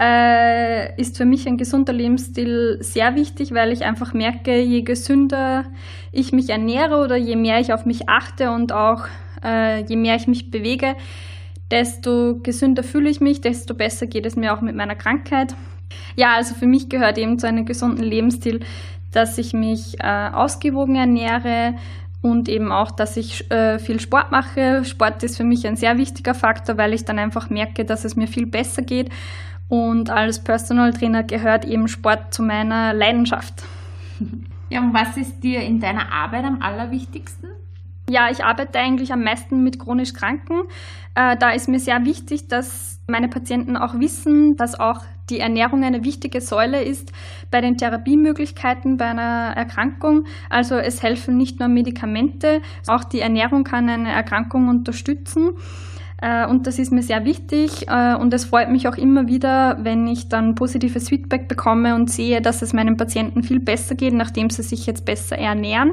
Äh, 0.00 0.98
ist 0.98 1.16
für 1.16 1.24
mich 1.24 1.46
ein 1.48 1.58
gesunder 1.58 1.92
Lebensstil 1.92 2.78
sehr 2.80 3.16
wichtig, 3.16 3.52
weil 3.52 3.72
ich 3.72 3.84
einfach 3.84 4.14
merke, 4.14 4.62
je 4.62 4.82
gesünder 4.82 5.64
ich 6.12 6.32
mich 6.32 6.50
ernähre 6.50 7.02
oder 7.02 7.16
je 7.16 7.34
mehr 7.34 7.58
ich 7.58 7.72
auf 7.72 7.84
mich 7.84 8.08
achte 8.08 8.52
und 8.52 8.72
auch 8.72 9.06
äh, 9.44 9.84
je 9.84 9.96
mehr 9.96 10.14
ich 10.14 10.28
mich 10.28 10.52
bewege, 10.52 10.94
desto 11.70 12.40
gesünder 12.42 12.82
fühle 12.82 13.10
ich 13.10 13.20
mich, 13.20 13.40
desto 13.40 13.74
besser 13.74 14.06
geht 14.06 14.26
es 14.26 14.36
mir 14.36 14.54
auch 14.54 14.60
mit 14.60 14.76
meiner 14.76 14.94
Krankheit. 14.94 15.54
Ja, 16.16 16.34
also 16.34 16.54
für 16.54 16.66
mich 16.66 16.88
gehört 16.88 17.18
eben 17.18 17.38
zu 17.38 17.46
einem 17.46 17.66
gesunden 17.66 18.04
Lebensstil, 18.04 18.60
dass 19.12 19.38
ich 19.38 19.52
mich 19.52 20.00
äh, 20.00 20.30
ausgewogen 20.32 20.96
ernähre, 20.96 21.74
und 22.24 22.48
eben 22.48 22.72
auch, 22.72 22.90
dass 22.90 23.18
ich 23.18 23.50
äh, 23.50 23.78
viel 23.78 24.00
Sport 24.00 24.32
mache. 24.32 24.82
Sport 24.86 25.22
ist 25.22 25.36
für 25.36 25.44
mich 25.44 25.66
ein 25.66 25.76
sehr 25.76 25.98
wichtiger 25.98 26.32
Faktor, 26.32 26.78
weil 26.78 26.94
ich 26.94 27.04
dann 27.04 27.18
einfach 27.18 27.50
merke, 27.50 27.84
dass 27.84 28.06
es 28.06 28.16
mir 28.16 28.26
viel 28.26 28.46
besser 28.46 28.80
geht. 28.80 29.10
Und 29.68 30.08
als 30.08 30.42
Personal 30.42 30.94
Trainer 30.94 31.22
gehört 31.22 31.66
eben 31.66 31.86
Sport 31.86 32.32
zu 32.32 32.42
meiner 32.42 32.94
Leidenschaft. 32.94 33.64
Ja, 34.70 34.80
und 34.80 34.94
was 34.94 35.18
ist 35.18 35.40
dir 35.40 35.60
in 35.60 35.80
deiner 35.80 36.10
Arbeit 36.10 36.44
am 36.46 36.62
allerwichtigsten? 36.62 37.50
Ja, 38.08 38.28
ich 38.30 38.44
arbeite 38.44 38.78
eigentlich 38.78 39.12
am 39.12 39.24
meisten 39.24 39.64
mit 39.64 39.78
chronisch 39.78 40.12
Kranken. 40.12 40.62
Äh, 41.14 41.36
da 41.38 41.50
ist 41.50 41.68
mir 41.68 41.80
sehr 41.80 42.04
wichtig, 42.04 42.48
dass 42.48 43.00
meine 43.06 43.28
Patienten 43.28 43.76
auch 43.76 43.98
wissen, 43.98 44.56
dass 44.56 44.78
auch 44.78 45.00
die 45.30 45.40
Ernährung 45.40 45.84
eine 45.84 46.04
wichtige 46.04 46.42
Säule 46.42 46.82
ist 46.82 47.12
bei 47.50 47.62
den 47.62 47.78
Therapiemöglichkeiten 47.78 48.98
bei 48.98 49.06
einer 49.06 49.54
Erkrankung. 49.56 50.24
Also 50.50 50.76
es 50.76 51.02
helfen 51.02 51.38
nicht 51.38 51.60
nur 51.60 51.68
Medikamente, 51.68 52.60
auch 52.86 53.04
die 53.04 53.20
Ernährung 53.20 53.64
kann 53.64 53.88
eine 53.88 54.12
Erkrankung 54.12 54.68
unterstützen. 54.68 55.52
Äh, 56.20 56.46
und 56.46 56.66
das 56.66 56.78
ist 56.78 56.92
mir 56.92 57.02
sehr 57.02 57.24
wichtig 57.24 57.88
äh, 57.88 58.14
und 58.16 58.34
es 58.34 58.44
freut 58.44 58.70
mich 58.70 58.86
auch 58.86 58.96
immer 58.96 59.28
wieder, 59.28 59.78
wenn 59.82 60.06
ich 60.06 60.28
dann 60.28 60.54
positives 60.54 61.08
Feedback 61.08 61.48
bekomme 61.48 61.94
und 61.94 62.10
sehe, 62.10 62.42
dass 62.42 62.60
es 62.60 62.74
meinen 62.74 62.98
Patienten 62.98 63.42
viel 63.42 63.60
besser 63.60 63.94
geht, 63.94 64.12
nachdem 64.12 64.50
sie 64.50 64.62
sich 64.62 64.86
jetzt 64.86 65.06
besser 65.06 65.38
ernähren. 65.38 65.92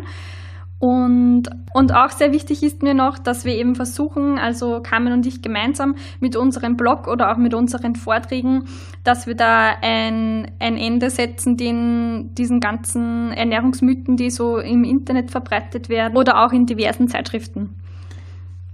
Und, 0.82 1.44
und 1.76 1.94
auch 1.94 2.10
sehr 2.10 2.34
wichtig 2.34 2.63
ist 2.63 2.82
mir 2.82 2.96
noch, 2.96 3.20
dass 3.20 3.46
wir 3.46 3.54
eben 3.54 3.76
versuchen, 3.76 4.39
also 4.39 4.82
Carmen 4.82 5.13
und 5.13 5.28
ich 5.28 5.44
gemeinsam 5.44 5.94
mit 6.20 6.36
unserem 6.36 6.76
Blog 6.76 7.08
oder 7.08 7.32
auch 7.32 7.38
mit 7.38 7.54
unseren 7.54 7.96
Vorträgen, 7.96 8.63
dass 9.04 9.28
wir 9.28 9.36
da 9.36 9.76
ein, 9.84 10.50
ein 10.58 10.78
Ende 10.78 11.12
setzen 11.12 11.56
den, 11.56 12.34
diesen 12.34 12.62
ganzen 12.62 13.32
Ernährungsmythen, 13.32 14.17
die 14.17 14.32
so 14.32 14.58
im 14.58 14.84
Internet 14.84 15.30
verbreitet 15.30 15.88
werden 15.88 16.17
oder 16.17 16.44
auch 16.44 16.52
in 16.52 16.65
diversen 16.65 17.08
Zeitschriften. 17.08 17.76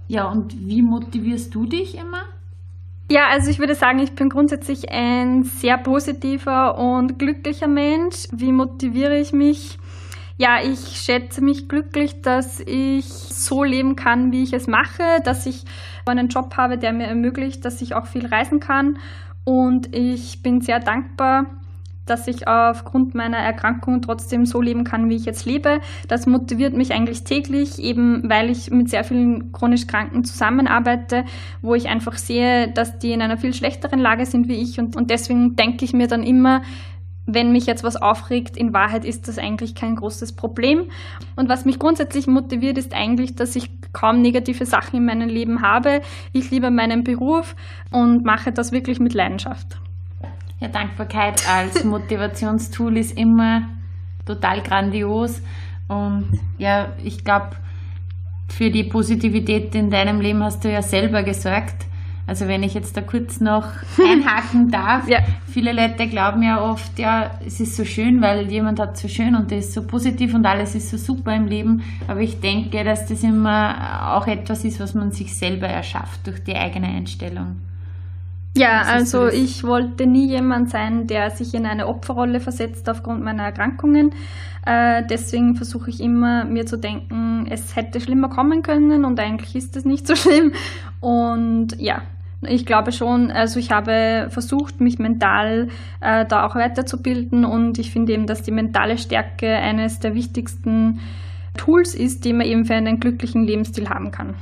Ja, 0.06 0.30
und 0.30 0.66
wie 0.66 0.80
motivierst 0.80 1.54
du 1.54 1.66
dich 1.66 1.94
immer? 1.94 2.22
Ja, 3.10 3.24
also 3.30 3.50
ich 3.50 3.58
würde 3.58 3.74
sagen, 3.74 3.98
ich 3.98 4.12
bin 4.12 4.30
grundsätzlich 4.30 4.90
ein 4.90 5.42
sehr 5.42 5.76
positiver 5.76 6.78
und 6.78 7.18
glücklicher 7.18 7.68
Mensch. 7.68 8.28
Wie 8.32 8.52
motiviere 8.52 9.18
ich 9.18 9.34
mich? 9.34 9.78
Ja, 10.40 10.58
ich 10.62 10.96
schätze 10.96 11.42
mich 11.42 11.68
glücklich, 11.68 12.22
dass 12.22 12.60
ich 12.60 13.06
so 13.06 13.64
leben 13.64 13.96
kann, 13.96 14.30
wie 14.30 14.44
ich 14.44 14.52
es 14.52 14.68
mache, 14.68 15.02
dass 15.24 15.46
ich 15.46 15.64
einen 16.06 16.28
Job 16.28 16.56
habe, 16.56 16.78
der 16.78 16.92
mir 16.92 17.08
ermöglicht, 17.08 17.64
dass 17.64 17.82
ich 17.82 17.94
auch 17.94 18.06
viel 18.06 18.24
reisen 18.24 18.60
kann. 18.60 18.98
Und 19.42 19.94
ich 19.94 20.40
bin 20.40 20.60
sehr 20.60 20.78
dankbar, 20.78 21.46
dass 22.06 22.28
ich 22.28 22.46
aufgrund 22.46 23.16
meiner 23.16 23.38
Erkrankung 23.38 24.00
trotzdem 24.00 24.46
so 24.46 24.60
leben 24.60 24.84
kann, 24.84 25.08
wie 25.10 25.16
ich 25.16 25.24
jetzt 25.24 25.44
lebe. 25.44 25.80
Das 26.06 26.26
motiviert 26.26 26.72
mich 26.72 26.92
eigentlich 26.92 27.24
täglich, 27.24 27.80
eben 27.80 28.30
weil 28.30 28.48
ich 28.48 28.70
mit 28.70 28.90
sehr 28.90 29.02
vielen 29.02 29.50
chronisch 29.50 29.88
Kranken 29.88 30.22
zusammenarbeite, 30.22 31.24
wo 31.62 31.74
ich 31.74 31.88
einfach 31.88 32.16
sehe, 32.16 32.70
dass 32.70 33.00
die 33.00 33.10
in 33.10 33.22
einer 33.22 33.38
viel 33.38 33.54
schlechteren 33.54 33.98
Lage 33.98 34.24
sind 34.24 34.46
wie 34.46 34.62
ich. 34.62 34.78
Und, 34.78 34.94
und 34.94 35.10
deswegen 35.10 35.56
denke 35.56 35.84
ich 35.84 35.92
mir 35.92 36.06
dann 36.06 36.22
immer, 36.22 36.62
wenn 37.30 37.52
mich 37.52 37.66
jetzt 37.66 37.84
was 37.84 37.96
aufregt, 37.96 38.56
in 38.56 38.72
Wahrheit 38.72 39.04
ist 39.04 39.28
das 39.28 39.38
eigentlich 39.38 39.74
kein 39.74 39.96
großes 39.96 40.32
Problem. 40.32 40.86
Und 41.36 41.50
was 41.50 41.66
mich 41.66 41.78
grundsätzlich 41.78 42.26
motiviert, 42.26 42.78
ist 42.78 42.94
eigentlich, 42.94 43.36
dass 43.36 43.54
ich 43.54 43.70
kaum 43.92 44.22
negative 44.22 44.64
Sachen 44.64 44.96
in 44.96 45.04
meinem 45.04 45.28
Leben 45.28 45.60
habe. 45.60 46.00
Ich 46.32 46.50
liebe 46.50 46.70
meinen 46.70 47.04
Beruf 47.04 47.54
und 47.90 48.24
mache 48.24 48.50
das 48.50 48.72
wirklich 48.72 48.98
mit 48.98 49.12
Leidenschaft. 49.12 49.78
Ja, 50.58 50.68
Dankbarkeit 50.68 51.46
als 51.46 51.84
Motivationstool 51.84 52.96
ist 52.96 53.16
immer 53.16 53.68
total 54.24 54.62
grandios. 54.62 55.42
Und 55.86 56.40
ja, 56.56 56.94
ich 57.04 57.24
glaube, 57.24 57.50
für 58.48 58.70
die 58.70 58.84
Positivität 58.84 59.74
in 59.74 59.90
deinem 59.90 60.22
Leben 60.22 60.42
hast 60.42 60.64
du 60.64 60.72
ja 60.72 60.80
selber 60.80 61.22
gesorgt. 61.22 61.84
Also 62.28 62.46
wenn 62.46 62.62
ich 62.62 62.74
jetzt 62.74 62.94
da 62.94 63.00
kurz 63.00 63.40
noch 63.40 63.64
einhaken 63.98 64.70
darf, 64.70 65.08
ja. 65.08 65.20
viele 65.50 65.72
Leute 65.72 66.06
glauben 66.08 66.42
ja 66.42 66.60
oft, 66.60 66.98
ja, 66.98 67.30
es 67.44 67.58
ist 67.58 67.74
so 67.74 67.86
schön, 67.86 68.20
weil 68.20 68.50
jemand 68.50 68.78
hat 68.78 68.98
so 68.98 69.08
schön 69.08 69.34
und 69.34 69.50
das 69.50 69.60
ist 69.60 69.72
so 69.72 69.82
positiv 69.82 70.34
und 70.34 70.44
alles 70.44 70.74
ist 70.74 70.90
so 70.90 70.98
super 70.98 71.34
im 71.34 71.46
Leben. 71.46 71.82
Aber 72.06 72.20
ich 72.20 72.38
denke, 72.38 72.84
dass 72.84 73.06
das 73.06 73.22
immer 73.22 74.14
auch 74.14 74.26
etwas 74.26 74.62
ist, 74.66 74.78
was 74.78 74.94
man 74.94 75.10
sich 75.10 75.34
selber 75.34 75.68
erschafft 75.68 76.26
durch 76.26 76.44
die 76.44 76.54
eigene 76.54 76.88
Einstellung. 76.88 77.56
Ja, 78.54 78.82
also 78.82 79.28
ich 79.28 79.64
wollte 79.64 80.06
nie 80.06 80.28
jemand 80.28 80.68
sein, 80.68 81.06
der 81.06 81.30
sich 81.30 81.54
in 81.54 81.64
eine 81.64 81.86
Opferrolle 81.86 82.40
versetzt 82.40 82.90
aufgrund 82.90 83.22
meiner 83.22 83.44
Erkrankungen. 83.44 84.12
Äh, 84.66 85.04
deswegen 85.08 85.54
versuche 85.54 85.88
ich 85.88 86.00
immer, 86.00 86.44
mir 86.44 86.66
zu 86.66 86.76
denken, 86.76 87.46
es 87.48 87.74
hätte 87.74 88.00
schlimmer 88.02 88.28
kommen 88.28 88.62
können 88.62 89.06
und 89.06 89.18
eigentlich 89.18 89.56
ist 89.56 89.76
es 89.76 89.86
nicht 89.86 90.06
so 90.06 90.14
schlimm. 90.16 90.52
Und 91.00 91.80
ja, 91.80 92.02
ich 92.42 92.66
glaube 92.66 92.92
schon, 92.92 93.30
also 93.30 93.58
ich 93.58 93.70
habe 93.70 94.28
versucht, 94.30 94.80
mich 94.80 94.98
mental 94.98 95.68
äh, 96.00 96.24
da 96.26 96.46
auch 96.46 96.54
weiterzubilden 96.54 97.44
und 97.44 97.78
ich 97.78 97.90
finde 97.90 98.12
eben, 98.12 98.26
dass 98.26 98.42
die 98.42 98.52
mentale 98.52 98.96
Stärke 98.96 99.56
eines 99.56 99.98
der 99.98 100.14
wichtigsten 100.14 101.00
Tools 101.56 101.94
ist, 101.94 102.24
die 102.24 102.32
man 102.32 102.46
eben 102.46 102.64
für 102.64 102.74
einen 102.74 103.00
glücklichen 103.00 103.44
Lebensstil 103.44 103.88
haben 103.88 104.12
kann. 104.12 104.34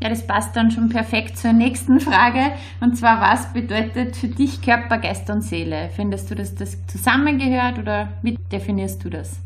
Ja, 0.00 0.08
das 0.08 0.26
passt 0.26 0.56
dann 0.56 0.72
schon 0.72 0.88
perfekt 0.88 1.38
zur 1.38 1.52
nächsten 1.52 2.00
Frage. 2.00 2.40
Und 2.80 2.96
zwar, 2.96 3.20
was 3.20 3.52
bedeutet 3.52 4.16
für 4.16 4.26
dich 4.26 4.60
Körper, 4.60 4.98
Geist 4.98 5.30
und 5.30 5.42
Seele? 5.42 5.90
Findest 5.94 6.28
du, 6.28 6.34
dass 6.34 6.56
das 6.56 6.84
zusammengehört 6.86 7.78
oder 7.78 8.08
wie 8.20 8.36
definierst 8.50 9.04
du 9.04 9.10
das? 9.10 9.40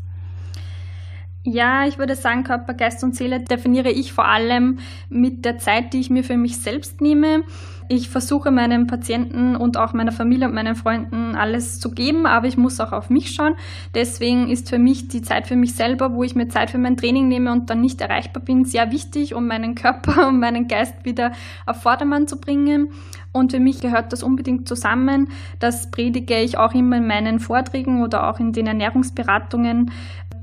Ja, 1.43 1.85
ich 1.87 1.97
würde 1.97 2.15
sagen, 2.15 2.43
Körper, 2.43 2.73
Geist 2.73 3.03
und 3.03 3.15
Seele 3.15 3.39
definiere 3.39 3.89
ich 3.89 4.11
vor 4.11 4.27
allem 4.27 4.79
mit 5.09 5.45
der 5.45 5.59
Zeit, 5.59 5.93
die 5.93 5.99
ich 5.99 6.09
mir 6.09 6.23
für 6.23 6.37
mich 6.37 6.57
selbst 6.57 7.01
nehme. 7.01 7.43
Ich 7.89 8.09
versuche 8.09 8.51
meinen 8.51 8.85
Patienten 8.85 9.55
und 9.55 9.77
auch 9.77 9.93
meiner 9.93 10.11
Familie 10.11 10.47
und 10.47 10.53
meinen 10.53 10.75
Freunden 10.75 11.35
alles 11.35 11.79
zu 11.79 11.91
geben, 11.91 12.25
aber 12.25 12.47
ich 12.47 12.57
muss 12.57 12.81
auch 12.81 12.91
auf 12.91 13.09
mich 13.09 13.33
schauen. 13.33 13.55
Deswegen 13.95 14.49
ist 14.49 14.69
für 14.69 14.77
mich 14.77 15.07
die 15.07 15.21
Zeit 15.21 15.47
für 15.47 15.55
mich 15.55 15.73
selber, 15.73 16.13
wo 16.13 16.23
ich 16.23 16.35
mir 16.35 16.49
Zeit 16.49 16.69
für 16.69 16.79
mein 16.79 16.97
Training 16.97 17.29
nehme 17.29 17.49
und 17.51 17.69
dann 17.69 17.79
nicht 17.79 18.01
erreichbar 18.01 18.43
bin, 18.43 18.65
sehr 18.65 18.91
wichtig, 18.91 19.33
um 19.33 19.47
meinen 19.47 19.75
Körper 19.75 20.27
und 20.29 20.39
meinen 20.39 20.67
Geist 20.67 21.05
wieder 21.05 21.31
auf 21.65 21.81
Vordermann 21.81 22.27
zu 22.27 22.41
bringen. 22.41 22.89
Und 23.31 23.51
für 23.51 23.59
mich 23.59 23.79
gehört 23.79 24.11
das 24.11 24.21
unbedingt 24.21 24.67
zusammen. 24.67 25.29
Das 25.59 25.89
predige 25.89 26.41
ich 26.41 26.57
auch 26.57 26.73
immer 26.73 26.97
in 26.97 27.07
meinen 27.07 27.39
Vorträgen 27.39 28.03
oder 28.03 28.29
auch 28.29 28.39
in 28.39 28.51
den 28.51 28.67
Ernährungsberatungen, 28.67 29.91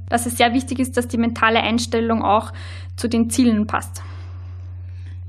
dass 0.08 0.24
es 0.24 0.38
sehr 0.38 0.54
wichtig 0.54 0.78
ist, 0.78 0.96
dass 0.96 1.08
die 1.08 1.18
mentale 1.18 1.60
Einstellung 1.60 2.22
auch 2.22 2.52
zu 2.96 3.08
den 3.08 3.28
Zielen 3.28 3.66
passt. 3.66 4.02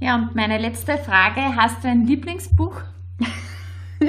Ja, 0.06 0.14
und 0.14 0.36
meine 0.36 0.60
letzte 0.60 1.00
Frage, 1.00 1.42
hast 1.56 1.84
du 1.84 1.88
ein 1.88 2.06
Lieblingsbuch? 2.06 2.76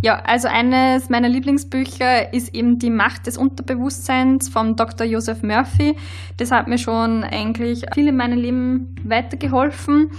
ja, 0.00 0.18
also 0.20 0.48
eines 0.48 1.10
meiner 1.10 1.28
Lieblingsbücher 1.28 2.32
ist 2.32 2.54
eben 2.54 2.78
Die 2.78 2.88
Macht 2.88 3.26
des 3.26 3.36
Unterbewusstseins 3.36 4.48
von 4.48 4.76
Dr. 4.76 5.06
Joseph 5.06 5.42
Murphy. 5.42 5.94
Das 6.38 6.52
hat 6.52 6.68
mir 6.68 6.78
schon 6.78 7.22
eigentlich 7.22 7.84
viel 7.92 8.08
in 8.08 8.16
meinem 8.16 8.38
Leben 8.38 8.96
weitergeholfen. 9.04 10.10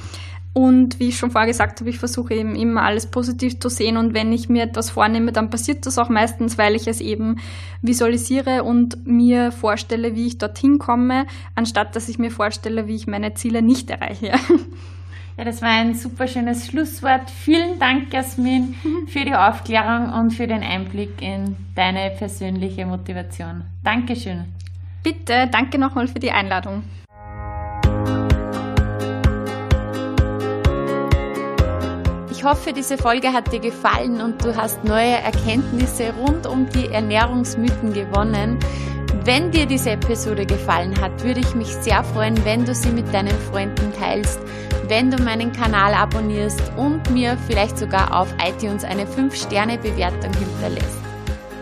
Und 0.54 1.00
wie 1.00 1.08
ich 1.08 1.18
schon 1.18 1.32
vorher 1.32 1.48
gesagt 1.48 1.80
habe, 1.80 1.90
ich 1.90 1.98
versuche 1.98 2.36
eben 2.36 2.56
immer 2.56 2.84
alles 2.84 3.08
positiv 3.08 3.60
zu 3.60 3.70
sehen 3.70 3.98
und 3.98 4.14
wenn 4.14 4.32
ich 4.32 4.50
mir 4.50 4.66
etwas 4.66 4.92
vornehme, 4.92 5.32
dann 5.32 5.50
passiert 5.50 5.88
das 5.88 5.98
auch 5.98 6.10
meistens, 6.10 6.60
weil 6.60 6.76
ich 6.76 6.88
es 6.88 7.02
eben 7.02 7.38
visualisiere 7.82 8.64
und 8.64 9.08
mir 9.08 9.52
vorstelle, 9.52 10.14
wie 10.14 10.28
ich 10.28 10.38
dorthin 10.38 10.78
komme, 10.78 11.26
anstatt 11.56 11.96
dass 11.96 12.08
ich 12.08 12.20
mir 12.20 12.30
vorstelle, 12.30 12.88
wie 12.88 12.96
ich 12.96 13.08
meine 13.08 13.34
Ziele 13.34 13.64
nicht 13.64 13.90
erreiche. 13.90 14.34
Ja, 15.38 15.44
das 15.44 15.62
war 15.62 15.70
ein 15.70 15.94
super 15.94 16.28
schönes 16.28 16.66
Schlusswort. 16.66 17.30
Vielen 17.30 17.78
Dank, 17.78 18.12
Jasmin, 18.12 18.74
für 19.08 19.24
die 19.24 19.36
Aufklärung 19.36 20.12
und 20.12 20.32
für 20.32 20.48
den 20.48 20.64
Einblick 20.64 21.22
in 21.22 21.56
deine 21.76 22.10
persönliche 22.10 22.88
Motivation. 22.88 23.62
Dankeschön. 23.84 24.46
Bitte, 25.04 25.48
danke 25.52 25.78
nochmal 25.78 26.08
für 26.08 26.18
die 26.18 26.32
Einladung. 26.32 26.82
Ich 32.32 32.44
hoffe, 32.44 32.74
diese 32.74 32.98
Folge 32.98 33.32
hat 33.32 33.54
dir 33.54 33.60
gefallen 33.60 34.22
und 34.22 34.44
du 34.44 34.56
hast 34.56 34.84
neue 34.84 35.18
Erkenntnisse 35.18 36.14
rund 36.16 36.48
um 36.48 36.68
die 36.70 36.88
Ernährungsmythen 36.88 37.94
gewonnen. 37.94 38.58
Wenn 39.28 39.52
dir 39.52 39.66
diese 39.66 39.90
Episode 39.90 40.46
gefallen 40.46 41.02
hat, 41.02 41.22
würde 41.22 41.42
ich 41.42 41.54
mich 41.54 41.68
sehr 41.68 42.02
freuen, 42.02 42.46
wenn 42.46 42.64
du 42.64 42.74
sie 42.74 42.92
mit 42.92 43.14
deinen 43.14 43.38
Freunden 43.52 43.92
teilst, 44.00 44.40
wenn 44.88 45.12
du 45.12 45.22
meinen 45.22 45.52
Kanal 45.52 45.94
abonnierst 45.94 46.62
und 46.78 47.10
mir 47.10 47.38
vielleicht 47.46 47.78
sogar 47.78 48.18
auf 48.18 48.34
iTunes 48.42 48.86
eine 48.86 49.04
5-Sterne-Bewertung 49.04 50.32
hinterlässt. 50.32 50.98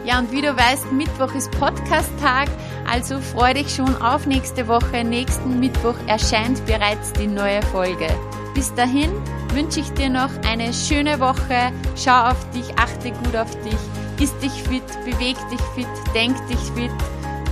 Ja, 0.06 0.20
und 0.20 0.32
wie 0.32 0.44
du 0.44 0.56
weißt, 0.56 0.92
Mittwoch 0.92 1.34
ist 1.34 1.50
Podcast-Tag, 1.60 2.50
also 2.88 3.20
freu 3.20 3.56
dich 3.56 3.74
schon 3.74 4.00
auf 4.00 4.28
nächste 4.28 4.68
Woche. 4.68 5.04
Nächsten 5.04 5.60
Mittwoch 5.60 5.96
erscheint 6.06 6.64
bereits 6.68 7.14
die 7.14 7.26
neue 7.26 7.64
Folge. 7.64 8.10
Bis 8.54 8.76
dahin 8.76 9.10
wünsche 9.56 9.80
ich 9.80 9.92
dir 9.94 10.12
noch 10.12 10.30
eine 10.48 10.72
schöne 10.72 11.20
Woche. 11.20 11.72
Schau 11.96 12.30
auf 12.30 12.48
dich, 12.52 12.78
achte 12.78 13.10
gut 13.10 13.36
auf 13.36 13.50
dich, 13.62 14.22
isst 14.22 14.40
dich 14.44 14.54
fit, 14.70 14.86
beweg 15.04 15.36
dich 15.50 15.62
fit, 15.74 15.88
denk 16.14 16.36
dich 16.48 16.60
fit. 16.76 16.92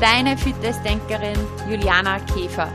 Deine 0.04 0.36
Fitnessdenkerin 0.36 1.38
Juliana 1.70 2.20
Käfer. 2.20 2.68